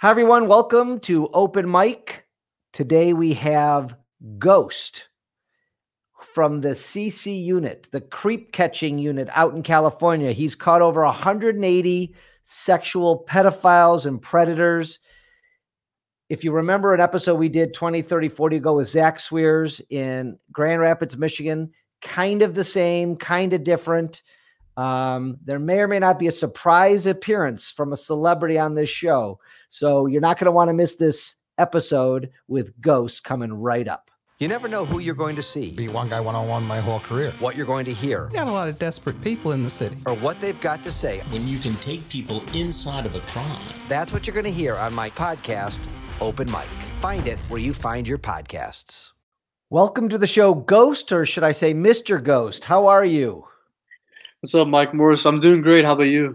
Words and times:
Hi, 0.00 0.08
everyone. 0.08 0.48
Welcome 0.48 0.98
to 1.00 1.28
Open 1.34 1.70
Mic. 1.70 2.24
Today 2.72 3.12
we 3.12 3.34
have 3.34 3.96
Ghost 4.38 5.08
from 6.22 6.62
the 6.62 6.70
CC 6.70 7.44
unit, 7.44 7.86
the 7.92 8.00
creep 8.00 8.50
catching 8.50 8.98
unit 8.98 9.28
out 9.32 9.54
in 9.54 9.62
California. 9.62 10.32
He's 10.32 10.54
caught 10.54 10.80
over 10.80 11.04
180 11.04 12.14
sexual 12.44 13.26
pedophiles 13.28 14.06
and 14.06 14.22
predators. 14.22 15.00
If 16.30 16.44
you 16.44 16.52
remember 16.52 16.94
an 16.94 17.02
episode 17.02 17.34
we 17.34 17.50
did 17.50 17.74
20, 17.74 18.00
30, 18.00 18.28
40 18.30 18.56
ago 18.56 18.76
with 18.76 18.88
Zach 18.88 19.20
Swears 19.20 19.82
in 19.90 20.38
Grand 20.50 20.80
Rapids, 20.80 21.18
Michigan, 21.18 21.72
kind 22.00 22.40
of 22.40 22.54
the 22.54 22.64
same, 22.64 23.16
kind 23.16 23.52
of 23.52 23.64
different. 23.64 24.22
Um, 24.80 25.36
there 25.44 25.58
may 25.58 25.80
or 25.80 25.88
may 25.88 25.98
not 25.98 26.18
be 26.18 26.26
a 26.26 26.32
surprise 26.32 27.04
appearance 27.04 27.70
from 27.70 27.92
a 27.92 27.96
celebrity 27.98 28.58
on 28.58 28.74
this 28.74 28.88
show. 28.88 29.38
So 29.68 30.06
you're 30.06 30.22
not 30.22 30.38
going 30.38 30.46
to 30.46 30.52
want 30.52 30.68
to 30.68 30.74
miss 30.74 30.96
this 30.96 31.34
episode 31.58 32.30
with 32.48 32.80
Ghost 32.80 33.22
coming 33.22 33.52
right 33.52 33.86
up. 33.86 34.10
You 34.38 34.48
never 34.48 34.68
know 34.68 34.86
who 34.86 35.00
you're 35.00 35.14
going 35.14 35.36
to 35.36 35.42
see, 35.42 35.76
Be 35.76 35.88
one 35.88 36.08
guy 36.08 36.18
one 36.20 36.34
on 36.34 36.48
one 36.48 36.64
my 36.66 36.80
whole 36.80 37.00
career. 37.00 37.30
what 37.40 37.56
you're 37.56 37.66
going 37.66 37.84
to 37.84 37.92
hear, 37.92 38.30
Got 38.32 38.48
a 38.48 38.52
lot 38.52 38.68
of 38.70 38.78
desperate 38.78 39.20
people 39.20 39.52
in 39.52 39.62
the 39.62 39.68
city. 39.68 39.96
or 40.06 40.14
what 40.16 40.40
they've 40.40 40.58
got 40.62 40.82
to 40.84 40.90
say. 40.90 41.20
when 41.30 41.46
you 41.46 41.58
can 41.58 41.74
take 41.76 42.08
people 42.08 42.42
inside 42.54 43.04
of 43.04 43.14
a 43.14 43.20
crime. 43.20 43.60
That's 43.86 44.14
what 44.14 44.26
you're 44.26 44.32
going 44.32 44.46
to 44.46 44.50
hear 44.50 44.76
on 44.76 44.94
my 44.94 45.10
podcast, 45.10 45.78
Open 46.22 46.50
Mic. 46.50 46.64
Find 47.00 47.26
it 47.28 47.38
where 47.50 47.60
you 47.60 47.74
find 47.74 48.08
your 48.08 48.16
podcasts. 48.16 49.12
Welcome 49.68 50.08
to 50.08 50.16
the 50.16 50.26
show, 50.26 50.54
Ghost, 50.54 51.12
or 51.12 51.26
should 51.26 51.44
I 51.44 51.52
say 51.52 51.74
Mr. 51.74 52.22
Ghost? 52.24 52.64
How 52.64 52.86
are 52.86 53.04
you? 53.04 53.44
What's 54.40 54.54
up, 54.54 54.68
Mike 54.68 54.94
Morris? 54.94 55.26
I'm 55.26 55.38
doing 55.38 55.60
great. 55.60 55.84
How 55.84 55.92
about 55.92 56.04
you? 56.04 56.34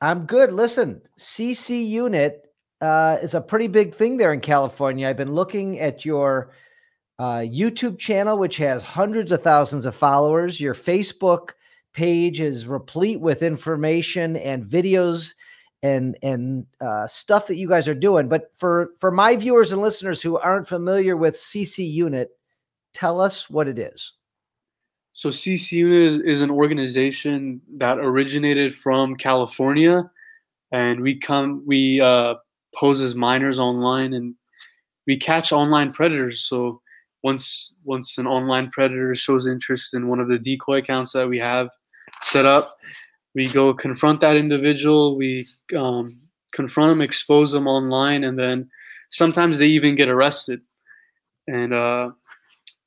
I'm 0.00 0.26
good. 0.26 0.52
Listen, 0.52 1.00
CC 1.16 1.86
unit 1.88 2.52
uh, 2.80 3.18
is 3.22 3.34
a 3.34 3.40
pretty 3.40 3.68
big 3.68 3.94
thing 3.94 4.16
there 4.16 4.32
in 4.32 4.40
California. 4.40 5.08
I've 5.08 5.16
been 5.16 5.32
looking 5.32 5.78
at 5.78 6.04
your 6.04 6.50
uh, 7.20 7.38
YouTube 7.38 8.00
channel, 8.00 8.36
which 8.36 8.56
has 8.56 8.82
hundreds 8.82 9.30
of 9.30 9.42
thousands 9.42 9.86
of 9.86 9.94
followers. 9.94 10.60
Your 10.60 10.74
Facebook 10.74 11.50
page 11.92 12.40
is 12.40 12.66
replete 12.66 13.20
with 13.20 13.44
information 13.44 14.36
and 14.36 14.64
videos 14.64 15.34
and 15.84 16.16
and 16.24 16.66
uh, 16.80 17.06
stuff 17.06 17.46
that 17.46 17.56
you 17.56 17.68
guys 17.68 17.86
are 17.86 17.94
doing. 17.94 18.28
But 18.28 18.50
for 18.58 18.90
for 18.98 19.12
my 19.12 19.36
viewers 19.36 19.70
and 19.70 19.80
listeners 19.80 20.20
who 20.20 20.36
aren't 20.36 20.66
familiar 20.66 21.16
with 21.16 21.36
CC 21.36 21.88
Unit, 21.88 22.30
tell 22.92 23.20
us 23.20 23.48
what 23.48 23.68
it 23.68 23.78
is. 23.78 24.14
So 25.12 25.30
CC 25.30 25.72
Unit 25.72 26.14
is, 26.14 26.18
is 26.20 26.42
an 26.42 26.50
organization 26.50 27.60
that 27.78 27.98
originated 27.98 28.76
from 28.76 29.16
California, 29.16 30.10
and 30.72 31.00
we 31.00 31.18
come 31.18 31.64
we 31.66 32.00
uh, 32.00 32.34
pose 32.74 33.00
as 33.00 33.14
minors 33.14 33.58
online, 33.58 34.12
and 34.14 34.34
we 35.06 35.18
catch 35.18 35.52
online 35.52 35.92
predators. 35.92 36.42
So 36.42 36.80
once 37.22 37.74
once 37.84 38.18
an 38.18 38.26
online 38.26 38.70
predator 38.70 39.14
shows 39.16 39.46
interest 39.46 39.94
in 39.94 40.08
one 40.08 40.20
of 40.20 40.28
the 40.28 40.38
decoy 40.38 40.78
accounts 40.78 41.12
that 41.12 41.28
we 41.28 41.38
have 41.38 41.68
set 42.22 42.46
up, 42.46 42.76
we 43.34 43.48
go 43.48 43.74
confront 43.74 44.20
that 44.20 44.36
individual. 44.36 45.16
We 45.16 45.46
um, 45.76 46.20
confront 46.52 46.92
them, 46.92 47.02
expose 47.02 47.52
them 47.52 47.66
online, 47.66 48.24
and 48.24 48.38
then 48.38 48.70
sometimes 49.10 49.58
they 49.58 49.66
even 49.66 49.96
get 49.96 50.08
arrested. 50.08 50.60
And 51.46 51.72
uh, 51.74 52.10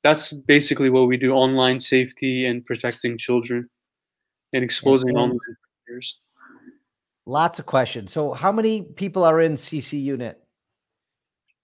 that's 0.04 0.32
basically 0.32 0.90
what 0.90 1.08
we 1.08 1.16
do 1.16 1.32
online 1.32 1.80
safety 1.80 2.46
and 2.46 2.64
protecting 2.64 3.18
children 3.18 3.68
and 4.52 4.62
exposing 4.62 5.10
And- 5.10 5.18
online 5.18 5.56
predators. 5.86 6.18
Lots 7.26 7.58
of 7.58 7.64
questions. 7.64 8.12
So, 8.12 8.34
how 8.34 8.52
many 8.52 8.82
people 8.82 9.24
are 9.24 9.40
in 9.40 9.54
CC 9.56 9.98
Unit? 9.98 10.38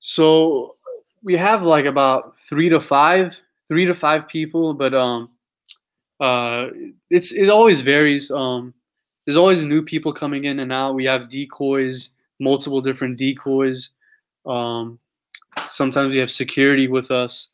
So 0.01 0.77
we 1.23 1.37
have 1.37 1.63
like 1.63 1.85
about 1.85 2.39
three 2.49 2.71
to 2.71 2.81
five, 2.81 3.37
three 3.69 3.85
to 3.85 3.95
five 3.95 4.27
people, 4.27 4.73
but 4.73 4.95
um, 4.95 5.29
uh, 6.19 6.69
it's 7.11 7.33
it 7.33 7.51
always 7.51 7.83
varies. 7.83 8.31
Um, 8.31 8.73
there's 9.27 9.37
always 9.37 9.63
new 9.63 9.83
people 9.83 10.15
coming 10.15 10.45
in 10.45 10.61
and 10.61 10.73
out. 10.73 10.95
We 10.95 11.05
have 11.05 11.29
decoys, 11.29 12.09
multiple 12.41 12.81
different 12.81 13.19
decoys. 13.19 13.91
Um, 14.47 14.99
sometimes 15.69 16.13
we 16.15 16.19
have 16.21 16.31
security 16.31 16.89
with 16.89 17.11
us. 17.11 17.50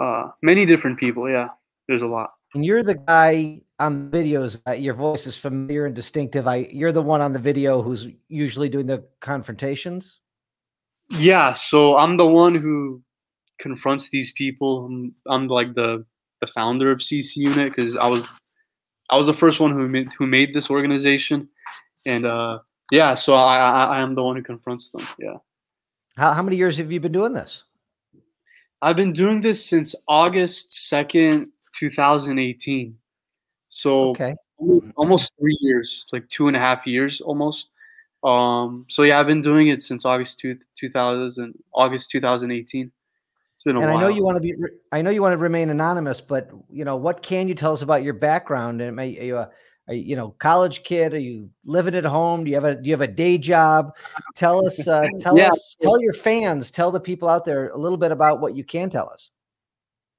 Uh, 0.00 0.30
many 0.42 0.66
different 0.66 0.98
people. 0.98 1.28
Yeah, 1.28 1.48
there's 1.88 2.02
a 2.02 2.06
lot. 2.06 2.32
And 2.54 2.64
you're 2.64 2.82
the 2.82 2.94
guy 2.94 3.60
on 3.78 4.10
videos. 4.10 4.60
Uh, 4.66 4.72
your 4.72 4.94
voice 4.94 5.26
is 5.26 5.36
familiar 5.36 5.86
and 5.86 5.94
distinctive. 5.94 6.46
I 6.46 6.68
you're 6.70 6.92
the 6.92 7.02
one 7.02 7.20
on 7.20 7.32
the 7.32 7.38
video 7.38 7.82
who's 7.82 8.08
usually 8.28 8.68
doing 8.68 8.86
the 8.86 9.04
confrontations. 9.20 10.20
Yeah, 11.18 11.54
so 11.54 11.96
I'm 11.96 12.16
the 12.16 12.26
one 12.26 12.54
who 12.54 13.02
confronts 13.58 14.08
these 14.08 14.32
people. 14.32 14.86
I'm, 14.86 15.14
I'm 15.28 15.48
like 15.48 15.74
the 15.74 16.04
the 16.40 16.46
founder 16.48 16.90
of 16.90 16.98
CC 16.98 17.36
Unit 17.36 17.74
because 17.74 17.96
I 17.96 18.06
was 18.06 18.26
I 19.10 19.16
was 19.16 19.26
the 19.26 19.34
first 19.34 19.60
one 19.60 19.72
who 19.72 19.88
made, 19.88 20.08
who 20.18 20.26
made 20.26 20.54
this 20.54 20.70
organization, 20.70 21.48
and 22.06 22.24
uh, 22.24 22.60
yeah, 22.90 23.14
so 23.14 23.34
I, 23.34 23.58
I 23.58 23.84
I 23.84 24.00
am 24.00 24.14
the 24.14 24.22
one 24.22 24.36
who 24.36 24.42
confronts 24.42 24.88
them. 24.88 25.06
Yeah, 25.18 25.36
How 26.16 26.32
how 26.32 26.42
many 26.42 26.56
years 26.56 26.78
have 26.78 26.90
you 26.90 27.00
been 27.00 27.12
doing 27.12 27.32
this? 27.32 27.64
I've 28.84 28.96
been 28.96 29.14
doing 29.14 29.40
this 29.40 29.64
since 29.64 29.94
August 30.06 30.88
second, 30.88 31.50
2018. 31.78 32.98
So 33.70 34.10
Okay. 34.10 34.34
almost- 34.94 35.32
three 35.40 35.56
years, 35.62 36.06
like 36.12 36.28
two 36.28 36.48
and 36.48 36.56
a 36.56 36.60
half 36.60 36.86
years 36.86 37.22
almost. 37.22 37.70
Um, 38.22 38.84
so 38.90 39.02
yeah, 39.02 39.18
I've 39.18 39.26
been 39.26 39.40
doing 39.40 39.68
it 39.68 39.82
since 39.82 40.04
August 40.04 40.38
two, 40.38 40.58
2000, 40.78 41.54
August 41.72 42.10
2018. 42.10 42.92
It's 43.54 43.64
been 43.64 43.76
a 43.76 43.80
And 43.80 43.90
I 43.90 43.98
know 43.98 44.08
you 44.08 44.22
want 44.22 44.36
to 44.36 44.40
be. 44.40 44.54
I 44.92 45.00
know 45.00 45.10
you 45.10 45.22
want 45.22 45.32
to 45.32 45.38
remain 45.38 45.70
anonymous, 45.70 46.20
but 46.20 46.50
you 46.70 46.84
know 46.84 46.96
what 46.96 47.22
can 47.22 47.48
you 47.48 47.54
tell 47.54 47.72
us 47.72 47.80
about 47.80 48.02
your 48.02 48.14
background? 48.14 48.82
And 48.82 48.98
are 49.00 49.04
you 49.04 49.38
a, 49.38 49.50
are 49.88 49.94
you, 49.94 50.02
you 50.02 50.16
know 50.16 50.34
college 50.38 50.82
kid? 50.82 51.12
Are 51.14 51.18
you 51.18 51.50
living 51.64 51.94
at 51.94 52.04
home? 52.04 52.44
Do 52.44 52.50
you 52.50 52.56
have 52.56 52.64
a 52.64 52.74
Do 52.74 52.88
you 52.88 52.94
have 52.94 53.00
a 53.00 53.06
day 53.06 53.38
job? 53.38 53.94
Tell 54.34 54.66
us. 54.66 54.86
Uh, 54.86 55.06
tell 55.20 55.36
Yeah, 55.36 55.50
us. 55.50 55.76
Tell 55.80 56.00
your 56.00 56.12
fans. 56.12 56.70
Tell 56.70 56.90
the 56.90 57.00
people 57.00 57.28
out 57.28 57.44
there 57.44 57.68
a 57.68 57.76
little 57.76 57.98
bit 57.98 58.10
about 58.10 58.40
what 58.40 58.56
you 58.56 58.64
can 58.64 58.88
tell 58.90 59.08
us. 59.08 59.30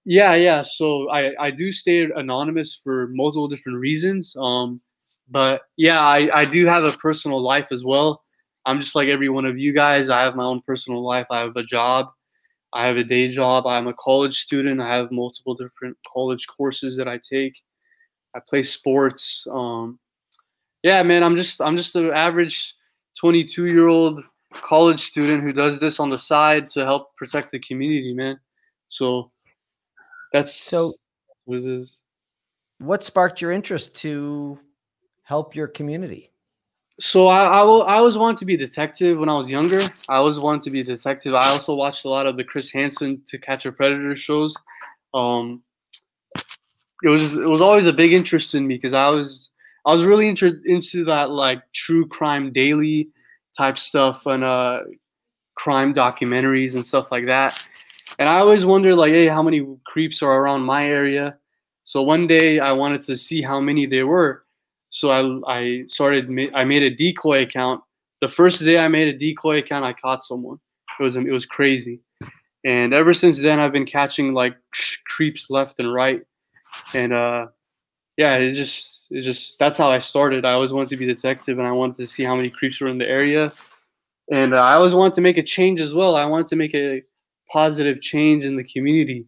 Yeah, 0.05 0.35
yeah. 0.35 0.61
So 0.63 1.09
I 1.09 1.33
I 1.39 1.51
do 1.51 1.71
stay 1.71 2.03
anonymous 2.15 2.79
for 2.83 3.07
multiple 3.13 3.47
different 3.47 3.79
reasons. 3.79 4.35
Um, 4.39 4.81
but 5.29 5.61
yeah, 5.77 5.99
I 5.99 6.41
I 6.41 6.45
do 6.45 6.67
have 6.67 6.83
a 6.83 6.91
personal 6.91 7.41
life 7.41 7.67
as 7.71 7.83
well. 7.83 8.23
I'm 8.67 8.81
just 8.81 8.95
like 8.95 9.07
every 9.07 9.29
one 9.29 9.45
of 9.45 9.57
you 9.57 9.73
guys. 9.73 10.09
I 10.09 10.21
have 10.21 10.35
my 10.35 10.43
own 10.43 10.61
personal 10.61 11.03
life. 11.03 11.27
I 11.31 11.39
have 11.39 11.55
a 11.55 11.63
job. 11.63 12.07
I 12.73 12.85
have 12.87 12.97
a 12.97 13.03
day 13.03 13.29
job. 13.29 13.65
I'm 13.65 13.87
a 13.87 13.93
college 13.93 14.37
student. 14.39 14.81
I 14.81 14.95
have 14.95 15.11
multiple 15.11 15.55
different 15.55 15.97
college 16.11 16.45
courses 16.47 16.97
that 16.97 17.07
I 17.07 17.17
take. 17.17 17.53
I 18.35 18.39
play 18.47 18.63
sports. 18.63 19.47
Um, 19.49 19.97
yeah, 20.83 21.01
man. 21.03 21.23
I'm 21.23 21.37
just 21.37 21.61
I'm 21.61 21.77
just 21.77 21.95
an 21.95 22.11
average 22.11 22.73
22 23.19 23.65
year 23.65 23.87
old 23.87 24.21
college 24.51 25.01
student 25.05 25.41
who 25.43 25.51
does 25.51 25.79
this 25.79 25.99
on 25.99 26.09
the 26.09 26.17
side 26.17 26.69
to 26.69 26.83
help 26.85 27.15
protect 27.15 27.51
the 27.51 27.59
community, 27.59 28.13
man. 28.13 28.39
So 28.89 29.31
that's 30.33 30.53
So- 30.53 30.93
what 31.45 31.59
it 31.59 31.65
is. 31.65 31.97
What 32.79 33.03
sparked 33.05 33.39
your 33.41 33.51
interest 33.53 33.95
to 33.97 34.59
help 35.23 35.55
your 35.55 35.67
community? 35.67 36.31
So 36.99 37.27
I, 37.27 37.45
I, 37.45 37.63
will- 37.63 37.83
I 37.83 37.95
always 37.95 38.17
wanted 38.17 38.37
to 38.39 38.45
be 38.45 38.55
a 38.55 38.57
detective 38.57 39.17
when 39.17 39.29
I 39.29 39.35
was 39.35 39.49
younger. 39.49 39.81
I 40.09 40.15
always 40.15 40.39
wanted 40.39 40.61
to 40.63 40.71
be 40.71 40.81
a 40.81 40.83
detective. 40.83 41.33
I 41.35 41.47
also 41.49 41.73
watched 41.73 42.03
a 42.05 42.09
lot 42.09 42.25
of 42.25 42.35
the 42.37 42.43
Chris 42.43 42.69
Hansen 42.71 43.21
To 43.27 43.37
Catch 43.37 43.65
a 43.65 43.71
Predator 43.71 44.15
shows. 44.17 44.55
Um, 45.13 45.63
it 47.05 47.09
was 47.09 47.35
it 47.35 47.47
was 47.47 47.61
always 47.61 47.85
a 47.85 47.93
big 47.93 48.13
interest 48.13 48.55
in 48.55 48.65
me 48.65 48.75
because 48.75 48.93
I 48.93 49.07
was 49.09 49.51
I 49.85 49.91
was 49.93 50.05
really 50.05 50.27
inter- 50.27 50.59
into 50.65 51.05
that 51.05 51.29
like 51.29 51.61
true 51.71 52.07
crime 52.07 52.51
daily 52.51 53.09
type 53.55 53.77
stuff 53.77 54.25
and 54.25 54.43
uh, 54.43 54.79
crime 55.55 55.93
documentaries 55.93 56.73
and 56.73 56.83
stuff 56.83 57.11
like 57.11 57.27
that. 57.27 57.67
And 58.17 58.27
I 58.27 58.39
always 58.39 58.65
wondered 58.65 58.95
like, 58.95 59.11
hey, 59.11 59.27
how 59.27 59.43
many 59.43 59.65
creeps 59.85 60.23
are 60.23 60.35
around 60.35 60.61
my 60.61 60.87
area? 60.87 61.37
So 61.83 62.01
one 62.01 62.25
day 62.25 62.59
I 62.59 62.71
wanted 62.71 63.05
to 63.05 63.15
see 63.15 63.43
how 63.43 63.59
many 63.59 63.85
there 63.85 64.07
were. 64.07 64.43
So 64.89 65.11
I 65.11 65.21
I 65.47 65.83
started 65.87 66.27
I 66.55 66.63
made 66.63 66.81
a 66.81 66.95
decoy 66.95 67.43
account. 67.43 67.83
The 68.21 68.29
first 68.29 68.63
day 68.63 68.79
I 68.79 68.87
made 68.87 69.07
a 69.13 69.17
decoy 69.17 69.59
account, 69.59 69.85
I 69.85 69.93
caught 69.93 70.23
someone. 70.23 70.57
It 70.99 71.03
was 71.03 71.15
it 71.17 71.29
was 71.29 71.45
crazy, 71.45 71.99
and 72.63 72.93
ever 72.93 73.13
since 73.13 73.39
then 73.39 73.59
I've 73.59 73.73
been 73.73 73.85
catching 73.85 74.33
like 74.33 74.55
creeps 75.05 75.49
left 75.49 75.79
and 75.79 75.93
right, 75.93 76.21
and 76.93 77.13
uh, 77.13 77.47
yeah, 78.17 78.35
it 78.35 78.53
just 78.53 79.07
it 79.11 79.21
just 79.21 79.59
that's 79.59 79.77
how 79.77 79.89
I 79.89 79.99
started. 79.99 80.45
I 80.45 80.53
always 80.53 80.71
wanted 80.71 80.89
to 80.89 80.97
be 80.97 81.09
a 81.09 81.13
detective, 81.13 81.59
and 81.59 81.67
I 81.67 81.71
wanted 81.71 81.97
to 81.97 82.07
see 82.07 82.23
how 82.23 82.35
many 82.35 82.49
creeps 82.49 82.79
were 82.79 82.87
in 82.87 82.97
the 82.97 83.07
area, 83.07 83.51
and 84.31 84.53
uh, 84.53 84.57
I 84.57 84.73
always 84.73 84.95
wanted 84.95 85.13
to 85.15 85.21
make 85.21 85.37
a 85.37 85.43
change 85.43 85.79
as 85.79 85.93
well. 85.93 86.15
I 86.15 86.25
wanted 86.25 86.47
to 86.47 86.55
make 86.55 86.73
a 86.73 87.03
positive 87.51 88.01
change 88.01 88.43
in 88.45 88.55
the 88.55 88.63
community. 88.63 89.25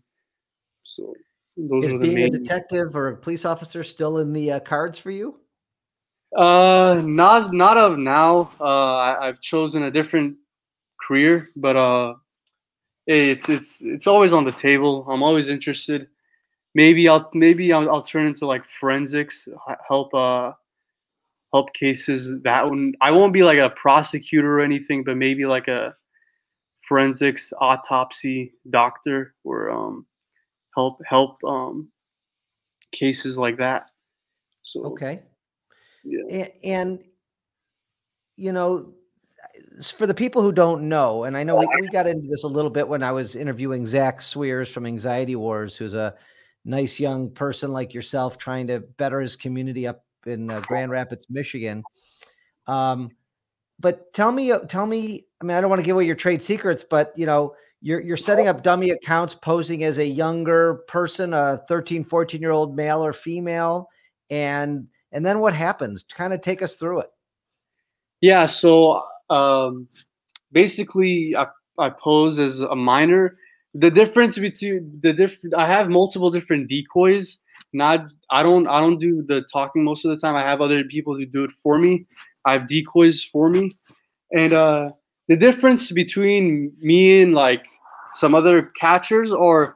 So 0.84 1.14
those 1.58 1.86
Is 1.86 2.00
being 2.00 2.20
a 2.20 2.30
detective 2.30 2.96
or 2.96 3.10
a 3.10 3.18
police 3.18 3.44
officer 3.44 3.84
still 3.84 4.20
in 4.20 4.32
the 4.32 4.54
uh, 4.54 4.60
cards 4.60 5.00
for 5.00 5.12
you? 5.12 5.40
Uh, 6.36 7.02
not 7.04 7.54
not 7.54 7.78
of 7.78 7.98
now. 7.98 8.52
Uh, 8.60 8.96
I, 8.96 9.28
I've 9.28 9.42
chosen 9.42 9.84
a 9.84 9.92
different 9.92 10.38
career, 11.06 11.50
but 11.56 11.76
uh, 11.76 12.16
it's 13.08 13.50
it's 13.50 13.82
it's 13.82 14.08
always 14.08 14.34
on 14.34 14.44
the 14.44 14.52
table. 14.52 15.06
I'm 15.10 15.24
always 15.24 15.50
interested. 15.50 16.08
Maybe 16.78 17.10
I'll 17.10 17.28
maybe 17.34 17.74
I'll, 17.74 17.90
I'll 17.90 18.04
turn 18.04 18.28
into 18.28 18.46
like 18.46 18.64
forensics, 18.80 19.50
help 19.90 20.14
uh 20.14 20.52
help 21.52 21.74
cases 21.74 22.40
that 22.44 22.70
one. 22.70 22.94
I 23.02 23.10
won't 23.10 23.34
be 23.34 23.42
like 23.42 23.58
a 23.58 23.72
prosecutor 23.72 24.60
or 24.60 24.62
anything, 24.62 25.04
but 25.04 25.18
maybe 25.18 25.48
like 25.48 25.68
a 25.68 25.96
forensics 26.88 27.52
autopsy 27.60 28.54
doctor 28.70 29.34
or 29.44 29.72
um 29.72 30.06
help 30.76 31.02
help 31.04 31.44
um 31.44 31.90
cases 32.92 33.40
like 33.40 33.58
that. 33.58 33.88
So 34.62 34.86
Okay. 34.86 35.24
Yeah. 36.04 36.26
And, 36.30 36.52
and 36.64 37.04
you 38.36 38.52
know, 38.52 38.94
for 39.96 40.06
the 40.06 40.14
people 40.14 40.44
who 40.44 40.52
don't 40.52 40.88
know, 40.88 41.24
and 41.24 41.36
I 41.36 41.42
know 41.42 41.56
we, 41.56 41.68
we 41.82 41.88
got 41.88 42.06
into 42.06 42.28
this 42.28 42.44
a 42.44 42.48
little 42.48 42.70
bit 42.70 42.88
when 42.88 43.02
I 43.02 43.12
was 43.12 43.36
interviewing 43.36 43.88
Zach 43.88 44.22
Swears 44.22 44.70
from 44.70 44.86
Anxiety 44.86 45.36
Wars, 45.36 45.76
who's 45.76 45.96
a 45.96 46.14
nice 46.68 47.00
young 47.00 47.32
person 47.32 47.72
like 47.72 47.94
yourself 47.94 48.38
trying 48.38 48.68
to 48.68 48.80
better 48.80 49.20
his 49.20 49.36
community 49.36 49.88
up 49.88 50.04
in 50.26 50.52
uh, 50.52 50.60
Grand 50.62 50.92
Rapids, 50.92 51.28
Michigan. 51.30 51.82
Um, 52.68 53.10
but 53.80 54.12
tell 54.14 54.32
me, 54.32 54.52
uh, 54.52 54.60
tell 54.60 54.86
me. 54.86 55.26
I 55.42 55.46
mean, 55.46 55.56
I 55.56 55.62
don't 55.62 55.70
want 55.70 55.80
to 55.80 55.86
give 55.86 55.96
away 55.96 56.06
your 56.06 56.16
trade 56.16 56.44
secrets, 56.44 56.84
but 56.84 57.14
you 57.16 57.26
know, 57.26 57.56
you're 57.82 58.02
you're 58.02 58.18
setting 58.18 58.48
up 58.48 58.64
dummy 58.64 58.90
accounts, 58.90 59.36
posing 59.36 59.84
as 59.84 60.00
a 60.00 60.06
younger 60.06 60.84
person, 60.88 61.34
a 61.34 61.60
13, 61.68 62.04
14 62.04 62.42
year 62.42 62.52
old 62.52 62.76
male 62.76 63.04
or 63.04 63.14
female, 63.14 63.88
and 64.30 64.88
and 65.12 65.26
then 65.26 65.40
what 65.40 65.54
happens? 65.54 66.04
Kind 66.04 66.34
of 66.34 66.42
take 66.42 66.62
us 66.62 66.76
through 66.76 67.02
it. 67.02 67.10
Yeah, 68.20 68.48
so 68.48 69.04
um, 69.30 69.88
basically, 70.52 71.36
I, 71.38 71.46
I 71.78 71.90
pose 71.92 72.40
as 72.40 72.62
a 72.62 72.76
minor. 72.76 73.38
The 73.80 73.92
difference 73.92 74.38
between 74.38 75.00
the 75.02 75.14
different, 75.14 75.56
I 75.56 75.68
have 75.68 75.90
multiple 75.90 76.32
different 76.32 76.68
decoys. 76.68 77.38
Not, 77.74 78.08
I 78.32 78.44
don't, 78.44 78.68
I 78.68 78.80
don't 78.80 78.98
do 78.98 79.24
the 79.24 79.42
talking 79.52 79.84
most 79.84 80.06
of 80.06 80.12
the 80.12 80.18
time. 80.18 80.36
I 80.36 80.42
have 80.42 80.62
other 80.62 80.84
people 80.84 81.16
who 81.16 81.26
do 81.26 81.44
it 81.44 81.52
for 81.62 81.78
me. 81.78 82.06
I 82.46 82.54
have 82.54 82.68
decoys 82.68 83.24
for 83.24 83.50
me, 83.50 83.72
and 84.32 84.54
uh, 84.54 84.92
the 85.28 85.36
difference 85.36 85.92
between 85.92 86.72
me 86.80 87.22
and 87.22 87.34
like 87.34 87.66
some 88.14 88.34
other 88.34 88.72
catchers, 88.80 89.34
or 89.34 89.76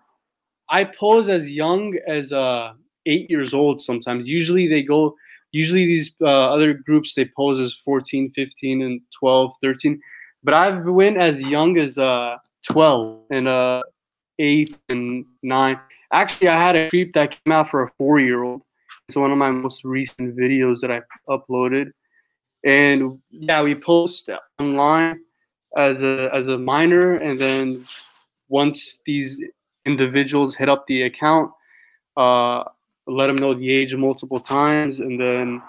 I 0.69 0.85
pose 0.85 1.29
as 1.29 1.51
young 1.51 1.97
as 2.07 2.31
uh, 2.31 2.71
eight 3.05 3.29
years 3.29 3.53
old. 3.53 3.81
Sometimes, 3.81 4.27
usually 4.27 4.69
they 4.69 4.83
go 4.83 5.15
usually 5.51 5.85
these 5.85 6.15
uh, 6.21 6.53
other 6.53 6.73
groups 6.73 7.13
they 7.13 7.25
pose 7.25 7.59
as 7.59 7.73
14 7.85 8.31
15 8.35 8.81
and 8.81 9.01
12 9.19 9.53
13 9.61 10.01
but 10.43 10.53
i've 10.53 10.85
went 10.85 11.17
as 11.17 11.41
young 11.41 11.77
as 11.77 11.97
uh 11.97 12.37
12 12.69 13.19
and 13.31 13.47
uh 13.47 13.81
8 14.41 14.77
and 14.89 15.25
9 15.43 15.79
actually 16.11 16.49
i 16.49 16.59
had 16.59 16.75
a 16.75 16.89
creep 16.89 17.13
that 17.13 17.31
came 17.31 17.53
out 17.53 17.69
for 17.69 17.83
a 17.83 17.91
four 17.97 18.19
year 18.19 18.43
old 18.43 18.61
it's 19.11 19.17
one 19.17 19.33
of 19.33 19.37
my 19.37 19.51
most 19.51 19.83
recent 19.83 20.37
videos 20.37 20.79
that 20.79 20.89
i 20.89 21.01
uploaded. 21.27 21.91
And 22.63 23.19
yeah 23.29 23.61
we 23.61 23.75
post 23.75 24.29
online 24.57 25.19
as 25.77 26.01
a 26.01 26.29
as 26.33 26.47
a 26.47 26.57
minor. 26.57 27.17
And 27.17 27.37
then 27.37 27.85
once 28.47 28.99
these 29.05 29.37
individuals 29.85 30.55
hit 30.55 30.69
up 30.69 30.87
the 30.87 31.01
account 31.03 31.51
uh 32.15 32.63
let 33.05 33.27
them 33.27 33.35
know 33.35 33.53
the 33.53 33.69
age 33.69 33.93
multiple 33.95 34.39
times, 34.39 34.99
and 34.99 35.19
then 35.19 35.61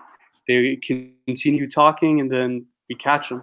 they 0.47 0.79
continue 1.27 1.69
talking, 1.69 2.21
and 2.21 2.31
then 2.31 2.65
we 2.89 2.95
catch 2.95 3.31
them. 3.31 3.43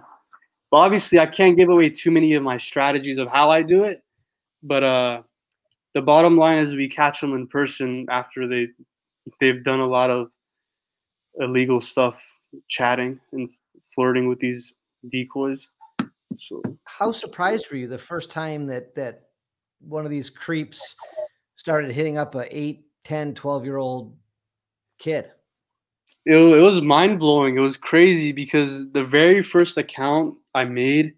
But 0.70 0.78
obviously, 0.78 1.18
I 1.18 1.26
can't 1.26 1.58
give 1.58 1.68
away 1.68 1.90
too 1.90 2.10
many 2.10 2.32
of 2.32 2.42
my 2.42 2.56
strategies 2.56 3.18
of 3.18 3.28
how 3.28 3.50
I 3.50 3.60
do 3.60 3.84
it. 3.84 4.02
But 4.62 4.82
uh, 4.82 5.22
the 5.94 6.02
bottom 6.02 6.36
line 6.36 6.58
is 6.58 6.74
we 6.74 6.88
catch 6.88 7.20
them 7.20 7.34
in 7.34 7.46
person 7.46 8.06
after 8.10 8.46
they 8.46 8.68
they've 9.40 9.62
done 9.62 9.80
a 9.80 9.86
lot 9.86 10.10
of 10.10 10.30
illegal 11.38 11.80
stuff, 11.80 12.20
chatting 12.68 13.20
and 13.32 13.48
flirting 13.94 14.28
with 14.28 14.38
these 14.38 14.72
decoys. 15.10 15.68
So 16.36 16.62
How 16.84 17.12
surprised 17.12 17.70
were 17.70 17.76
you 17.76 17.88
the 17.88 17.98
first 17.98 18.30
time 18.30 18.66
that 18.66 18.94
that 18.94 19.28
one 19.80 20.04
of 20.04 20.10
these 20.10 20.30
creeps 20.30 20.96
started 21.56 21.90
hitting 21.90 22.18
up 22.18 22.34
a 22.34 22.56
8, 22.56 22.84
10, 23.04 23.34
12 23.34 23.64
year 23.64 23.76
old 23.78 24.16
kid? 24.98 25.30
it, 26.26 26.36
it 26.36 26.60
was 26.60 26.80
mind 26.80 27.18
blowing. 27.18 27.56
It 27.56 27.60
was 27.60 27.76
crazy 27.76 28.32
because 28.32 28.90
the 28.92 29.04
very 29.04 29.42
first 29.42 29.76
account 29.78 30.36
I 30.54 30.64
made, 30.64 31.14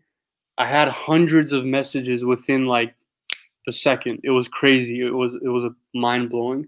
I 0.59 0.67
had 0.67 0.89
hundreds 0.89 1.53
of 1.53 1.65
messages 1.65 2.25
within 2.25 2.67
like 2.67 2.95
the 3.67 3.73
second. 3.73 4.21
It 4.25 4.31
was 4.31 4.49
crazy. 4.49 5.01
It 5.01 5.11
was 5.11 5.35
it 5.35 5.49
was 5.49 5.65
a 5.65 5.75
mind 5.97 6.31
blowing. 6.31 6.67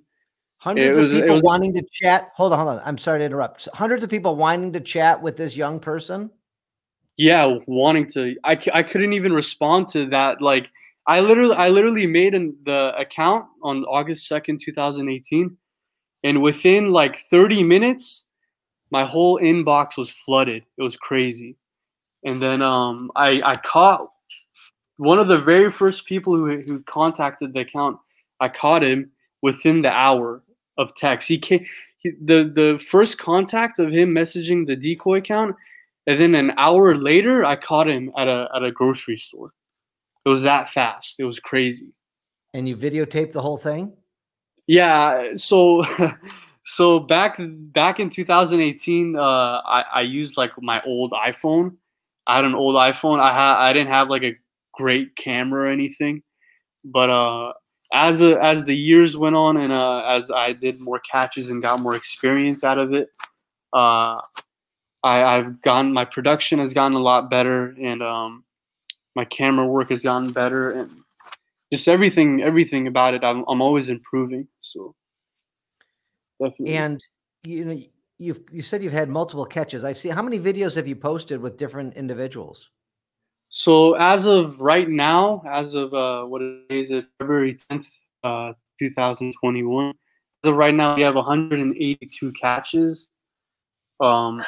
Hundreds 0.58 0.98
was- 0.98 1.12
of 1.12 1.20
people 1.20 1.34
was- 1.36 1.44
wanting 1.44 1.74
to 1.74 1.82
chat. 1.92 2.30
Hold 2.34 2.52
on, 2.52 2.58
hold 2.58 2.78
on. 2.78 2.82
I'm 2.84 2.98
sorry 2.98 3.18
to 3.20 3.24
interrupt. 3.24 3.68
Hundreds 3.74 4.02
of 4.04 4.10
people 4.10 4.36
wanting 4.36 4.72
to 4.72 4.80
chat 4.80 5.20
with 5.20 5.36
this 5.36 5.56
young 5.56 5.78
person. 5.80 6.30
Yeah, 7.16 7.58
wanting 7.66 8.08
to. 8.12 8.36
I, 8.44 8.58
I 8.72 8.82
couldn't 8.82 9.12
even 9.12 9.32
respond 9.32 9.88
to 9.88 10.06
that. 10.10 10.40
Like 10.42 10.68
I 11.06 11.20
literally 11.20 11.54
I 11.54 11.68
literally 11.68 12.06
made 12.06 12.34
an, 12.34 12.56
the 12.64 12.92
account 12.98 13.46
on 13.62 13.84
August 13.84 14.26
second, 14.26 14.60
two 14.64 14.72
thousand 14.72 15.08
eighteen, 15.08 15.56
and 16.24 16.42
within 16.42 16.92
like 16.92 17.18
thirty 17.30 17.62
minutes, 17.62 18.24
my 18.90 19.04
whole 19.04 19.38
inbox 19.38 19.96
was 19.96 20.10
flooded. 20.10 20.64
It 20.76 20.82
was 20.82 20.96
crazy. 20.96 21.56
And 22.24 22.42
then 22.42 22.62
um, 22.62 23.12
I 23.14 23.40
I 23.44 23.54
caught 23.56 24.10
one 24.96 25.18
of 25.18 25.28
the 25.28 25.38
very 25.38 25.70
first 25.70 26.06
people 26.06 26.36
who 26.36 26.60
who 26.62 26.80
contacted 26.82 27.52
the 27.52 27.60
account. 27.60 27.98
I 28.40 28.48
caught 28.48 28.82
him 28.82 29.10
within 29.42 29.82
the 29.82 29.90
hour 29.90 30.42
of 30.78 30.94
text. 30.96 31.28
He 31.28 31.38
came. 31.38 31.64
He, 31.98 32.10
the 32.22 32.50
the 32.54 32.84
first 32.90 33.18
contact 33.18 33.78
of 33.78 33.90
him 33.90 34.10
messaging 34.10 34.66
the 34.66 34.76
decoy 34.76 35.18
account, 35.18 35.56
and 36.06 36.20
then 36.20 36.34
an 36.34 36.52
hour 36.58 36.96
later, 36.96 37.44
I 37.44 37.56
caught 37.56 37.88
him 37.88 38.12
at 38.16 38.28
a 38.28 38.48
at 38.54 38.62
a 38.62 38.72
grocery 38.72 39.16
store. 39.16 39.52
It 40.24 40.28
was 40.28 40.42
that 40.42 40.70
fast. 40.70 41.16
It 41.18 41.24
was 41.24 41.38
crazy. 41.38 41.92
And 42.54 42.68
you 42.68 42.76
videotaped 42.76 43.32
the 43.32 43.42
whole 43.42 43.58
thing? 43.58 43.92
Yeah. 44.66 45.32
So, 45.36 45.84
so 46.64 47.00
back 47.00 47.38
back 47.38 48.00
in 48.00 48.10
2018, 48.10 49.16
uh, 49.16 49.20
I 49.20 49.84
I 49.92 50.00
used 50.02 50.36
like 50.36 50.52
my 50.58 50.82
old 50.82 51.12
iPhone. 51.12 51.76
I 52.26 52.36
had 52.36 52.44
an 52.44 52.54
old 52.54 52.76
iPhone. 52.76 53.20
I 53.20 53.32
had 53.34 53.56
I 53.56 53.72
didn't 53.72 53.88
have 53.88 54.08
like 54.08 54.22
a 54.22 54.34
great 54.76 55.16
camera 55.16 55.68
or 55.68 55.72
anything, 55.72 56.22
but 56.84 57.10
uh, 57.10 57.52
as 57.92 58.22
a, 58.22 58.42
as 58.42 58.64
the 58.64 58.74
years 58.74 59.16
went 59.16 59.36
on 59.36 59.56
and 59.56 59.72
uh, 59.72 60.00
as 60.00 60.30
I 60.30 60.52
did 60.52 60.80
more 60.80 61.00
catches 61.00 61.50
and 61.50 61.62
got 61.62 61.80
more 61.80 61.94
experience 61.94 62.64
out 62.64 62.78
of 62.78 62.92
it, 62.92 63.08
uh, 63.72 64.20
I, 65.02 65.22
I've 65.22 65.60
gotten 65.62 65.92
my 65.92 66.04
production 66.04 66.58
has 66.58 66.72
gotten 66.72 66.94
a 66.94 67.00
lot 67.00 67.30
better 67.30 67.74
and 67.80 68.02
um, 68.02 68.44
my 69.14 69.24
camera 69.24 69.66
work 69.66 69.90
has 69.90 70.02
gotten 70.02 70.32
better 70.32 70.70
and 70.70 70.90
just 71.72 71.88
everything 71.88 72.40
everything 72.40 72.86
about 72.86 73.14
it 73.14 73.24
I'm, 73.24 73.44
I'm 73.48 73.60
always 73.60 73.88
improving 73.88 74.48
so 74.60 74.94
definitely 76.40 76.74
And 76.76 77.02
you 77.44 77.64
know, 77.64 77.80
you've 78.18 78.40
you 78.50 78.62
said 78.62 78.82
you've 78.82 78.92
had 78.92 79.08
multiple 79.08 79.44
catches. 79.44 79.84
I've 79.84 79.98
seen 79.98 80.12
how 80.12 80.22
many 80.22 80.38
videos 80.38 80.76
have 80.76 80.88
you 80.88 80.96
posted 80.96 81.40
with 81.40 81.56
different 81.56 81.94
individuals? 81.94 82.70
So 83.54 83.94
as 83.94 84.26
of 84.26 84.60
right 84.60 84.88
now 84.88 85.40
as 85.48 85.76
of 85.76 85.94
uh, 85.94 86.24
what 86.24 86.42
is 86.70 86.90
it 86.90 87.06
february 87.18 87.56
10th 87.70 87.86
uh, 88.24 88.52
2021 88.80 89.94
as 90.44 90.48
of 90.48 90.56
right 90.56 90.74
now 90.74 90.96
we 90.96 91.02
have 91.02 91.14
182 91.14 92.32
catches. 92.32 93.08
Um, 94.00 94.42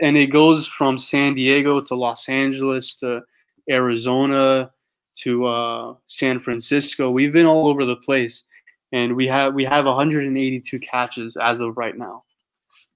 and 0.00 0.18
it 0.18 0.26
goes 0.26 0.66
from 0.66 0.98
san 0.98 1.34
diego 1.34 1.80
to 1.80 1.94
los 1.94 2.28
angeles 2.28 2.94
to 2.96 3.22
arizona 3.70 4.70
to 5.16 5.46
uh, 5.46 5.94
san 6.06 6.40
francisco. 6.40 7.10
We've 7.10 7.32
been 7.32 7.46
all 7.46 7.68
over 7.68 7.86
the 7.86 7.96
place 7.96 8.44
and 8.92 9.16
we 9.16 9.26
have 9.28 9.54
we 9.54 9.64
have 9.64 9.86
182 9.86 10.78
catches 10.80 11.36
as 11.36 11.58
of 11.60 11.78
right 11.78 11.96
now. 11.96 12.24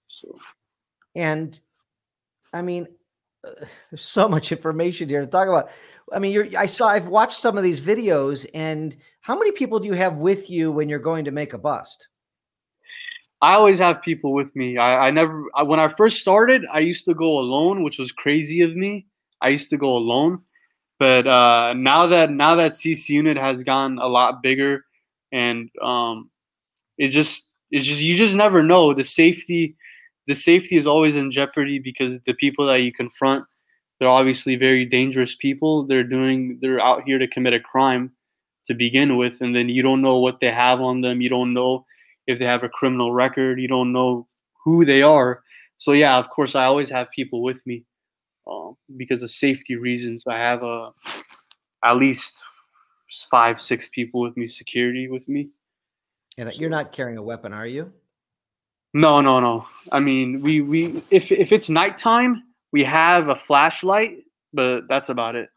So 0.09 0.39
And 1.15 1.59
I 2.53 2.61
mean, 2.61 2.89
there's 3.91 4.03
so 4.03 4.29
much 4.29 4.53
information 4.53 5.09
here 5.09 5.21
to 5.21 5.27
talk 5.27 5.49
about. 5.49 5.71
I 6.13 6.19
mean, 6.19 6.33
you're 6.33 6.49
I 6.57 6.67
saw 6.67 6.89
I've 6.89 7.09
watched 7.09 7.39
some 7.39 7.57
of 7.57 7.65
these 7.65 7.81
videos, 7.81 8.47
and 8.55 8.97
how 9.21 9.39
many 9.39 9.53
people 9.53 9.81
do 9.81 9.87
you 9.87 9.95
have 9.95 10.17
with 10.17 10.51
you 10.51 10.71
when 10.71 10.89
you're 10.89 10.99
going 10.99 11.25
to 11.25 11.31
make 11.31 11.53
a 11.53 11.59
bust? 11.59 12.09
I 13.41 13.55
always 13.55 13.79
have 13.79 14.01
people 14.01 14.33
with 14.33 14.55
me. 14.57 14.79
I, 14.79 15.09
I 15.09 15.11
never, 15.11 15.45
I, 15.55 15.65
when 15.65 15.79
I 15.79 15.89
first 15.89 16.21
started, 16.21 16.65
I 16.73 16.79
used 16.79 17.05
to 17.05 17.15
go 17.15 17.39
alone, 17.39 17.83
which 17.83 17.99
was 17.99 18.11
crazy 18.11 18.63
of 18.63 18.75
me. 18.75 19.07
I 19.43 19.49
used 19.49 19.69
to 19.71 19.77
go 19.77 19.97
alone, 19.97 20.41
but 20.99 21.27
uh, 21.27 21.75
now 21.75 22.07
that 22.07 22.31
now 22.31 22.55
that 22.55 22.73
CC 22.73 23.11
unit 23.11 23.37
has 23.37 23.63
gotten 23.63 23.99
a 23.99 24.07
lot 24.07 24.43
bigger, 24.43 24.85
and 25.33 25.69
um, 25.83 26.31
it 26.97 27.09
just 27.09 27.45
it's 27.71 27.87
just 27.87 28.01
you 28.01 28.17
just 28.17 28.35
never 28.35 28.63
know 28.63 28.95
the 28.95 29.05
safety. 29.05 29.77
The 30.27 30.35
safety 30.35 30.77
is 30.77 30.87
always 30.87 31.17
in 31.17 31.31
jeopardy 31.31 31.79
because 31.79 32.19
the 32.27 32.35
people 32.35 32.67
that 32.67 32.83
you 32.83 32.93
confront, 32.93 33.45
they're 33.99 34.09
obviously 34.09 34.57
very 34.57 34.85
dangerous 34.85 35.35
people. 35.35 35.87
They're 35.87 36.05
doing 36.05 36.59
they're 36.61 36.81
out 36.81 37.03
here 37.05 37.19
to 37.19 37.27
commit 37.27 37.53
a 37.53 37.61
crime 37.61 38.13
to 38.67 38.75
begin 38.75 39.17
with, 39.17 39.41
and 39.41 39.55
then 39.55 39.69
you 39.69 39.83
don't 39.83 40.03
know 40.03 40.19
what 40.19 40.41
they 40.41 40.51
have 40.51 40.81
on 40.81 41.03
them. 41.03 41.21
You 41.21 41.29
don't 41.29 41.53
know 41.53 41.85
if 42.27 42.39
they 42.39 42.47
have 42.47 42.63
a 42.63 42.69
criminal 42.69 43.13
record. 43.13 43.61
You 43.61 43.69
don't 43.69 43.93
know 43.93 44.27
who 44.65 44.85
they 44.85 45.03
are. 45.03 45.43
So 45.77 45.93
yeah, 45.93 46.17
of 46.17 46.31
course, 46.31 46.55
I 46.55 46.65
always 46.65 46.91
have 46.91 47.11
people 47.11 47.43
with 47.43 47.65
me 47.67 47.85
um, 48.51 48.77
because 48.97 49.23
of 49.23 49.31
safety 49.31 49.77
reasons. 49.77 50.25
I 50.27 50.39
have 50.39 50.63
a 50.63 50.91
at 51.85 51.97
least 51.97 52.37
five, 53.31 53.61
six 53.61 53.89
people 53.89 54.21
with 54.21 54.37
me, 54.37 54.47
security 54.47 55.09
with 55.09 55.29
me. 55.29 55.51
And 56.39 56.53
you're 56.55 56.71
not 56.71 56.93
carrying 56.93 57.19
a 57.19 57.23
weapon, 57.23 57.53
are 57.53 57.67
you? 57.67 57.93
No, 58.95 59.21
no, 59.21 59.41
no. 59.41 59.67
I 59.91 59.99
mean, 59.99 60.41
we 60.41 60.61
we 60.61 61.03
if 61.11 61.33
if 61.33 61.51
it's 61.51 61.69
nighttime, 61.69 62.45
we 62.73 62.85
have 62.85 63.29
a 63.29 63.35
flashlight, 63.35 64.19
but 64.53 64.83
that's 64.89 65.09
about 65.09 65.35
it. 65.35 65.51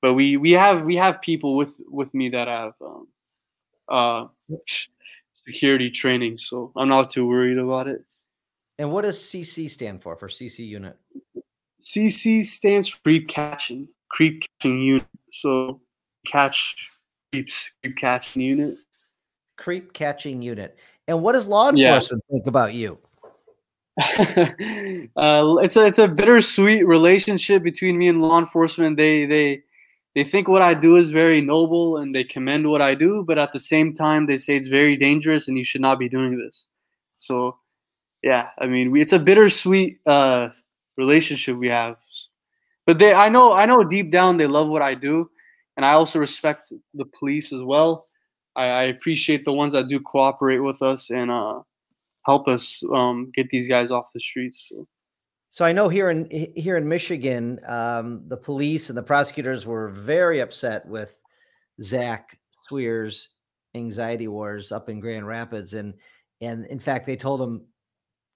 But 0.00 0.14
we 0.14 0.38
we 0.38 0.52
have 0.52 0.82
we 0.82 0.96
have 0.96 1.20
people 1.20 1.56
with 1.56 1.74
with 1.86 2.12
me 2.14 2.30
that 2.30 2.48
have 2.48 2.72
um, 2.80 3.08
uh 3.88 4.24
security 5.46 5.90
training, 5.90 6.38
so 6.38 6.72
I'm 6.74 6.88
not 6.88 7.10
too 7.10 7.26
worried 7.26 7.58
about 7.58 7.86
it. 7.86 8.02
And 8.78 8.90
what 8.90 9.02
does 9.02 9.18
CC 9.18 9.70
stand 9.70 10.02
for 10.02 10.16
for 10.16 10.28
CC 10.28 10.66
unit? 10.66 10.96
CC 11.82 12.42
stands 12.42 12.88
for 12.88 12.98
creep 13.02 13.28
catching, 13.28 13.88
creep 14.08 14.42
catching 14.58 14.80
unit. 14.80 15.06
So 15.32 15.82
catch 16.26 16.76
creeps, 17.30 17.68
creep 17.82 17.96
catching 17.98 18.42
unit. 18.42 18.78
Creep 19.58 19.92
catching 19.92 20.40
unit. 20.40 20.78
And 21.10 21.22
what 21.22 21.32
does 21.32 21.46
law 21.46 21.68
Yeah. 21.72 21.94
enforcement 21.96 22.22
think 22.30 22.46
about 22.46 22.72
you? 22.72 22.98
uh, 24.00 25.56
it's 25.64 25.76
a 25.76 25.84
it's 25.84 25.98
a 25.98 26.06
bittersweet 26.08 26.86
relationship 26.86 27.62
between 27.64 27.98
me 27.98 28.08
and 28.08 28.22
law 28.22 28.38
enforcement. 28.38 28.96
They 28.96 29.26
they 29.26 29.62
they 30.14 30.24
think 30.24 30.46
what 30.48 30.62
I 30.62 30.72
do 30.74 30.96
is 30.96 31.10
very 31.10 31.40
noble 31.40 31.96
and 31.98 32.14
they 32.14 32.22
commend 32.24 32.70
what 32.70 32.80
I 32.80 32.94
do, 32.94 33.24
but 33.26 33.38
at 33.38 33.52
the 33.52 33.58
same 33.58 33.92
time 33.92 34.26
they 34.26 34.36
say 34.36 34.56
it's 34.56 34.68
very 34.68 34.96
dangerous 34.96 35.48
and 35.48 35.58
you 35.58 35.64
should 35.64 35.80
not 35.80 35.98
be 35.98 36.08
doing 36.08 36.38
this. 36.38 36.66
So 37.18 37.58
yeah, 38.22 38.50
I 38.58 38.66
mean 38.66 38.92
we, 38.92 39.02
it's 39.02 39.12
a 39.12 39.18
bittersweet 39.18 39.98
uh, 40.06 40.50
relationship 40.96 41.56
we 41.56 41.68
have. 41.68 41.96
But 42.86 43.00
they 43.00 43.12
I 43.12 43.28
know 43.28 43.52
I 43.52 43.66
know 43.66 43.82
deep 43.82 44.12
down 44.12 44.36
they 44.36 44.46
love 44.46 44.68
what 44.68 44.82
I 44.82 44.94
do, 44.94 45.28
and 45.76 45.84
I 45.84 45.92
also 45.92 46.20
respect 46.20 46.72
the 46.94 47.04
police 47.18 47.52
as 47.52 47.62
well. 47.62 48.06
I, 48.60 48.66
I 48.66 48.82
appreciate 48.84 49.44
the 49.44 49.52
ones 49.52 49.72
that 49.72 49.88
do 49.88 50.00
cooperate 50.00 50.58
with 50.58 50.82
us 50.82 51.10
and 51.10 51.30
uh, 51.30 51.60
help 52.26 52.48
us 52.48 52.82
um, 52.92 53.30
get 53.34 53.48
these 53.50 53.68
guys 53.68 53.90
off 53.90 54.12
the 54.12 54.20
streets. 54.20 54.66
So. 54.68 54.86
So 55.52 55.64
I 55.64 55.72
know 55.72 55.88
here 55.88 56.10
in 56.10 56.30
here 56.54 56.76
in 56.76 56.88
Michigan, 56.88 57.58
um, 57.66 58.22
the 58.28 58.36
police 58.36 58.88
and 58.88 58.96
the 58.96 59.02
prosecutors 59.02 59.66
were 59.66 59.88
very 59.88 60.38
upset 60.38 60.86
with 60.86 61.18
Zach 61.82 62.38
Swear's 62.68 63.30
anxiety 63.74 64.28
wars 64.28 64.70
up 64.70 64.88
in 64.88 65.00
Grand 65.00 65.26
Rapids, 65.26 65.74
and 65.74 65.94
and 66.40 66.66
in 66.66 66.78
fact 66.78 67.04
they 67.04 67.16
told 67.16 67.42
him, 67.42 67.66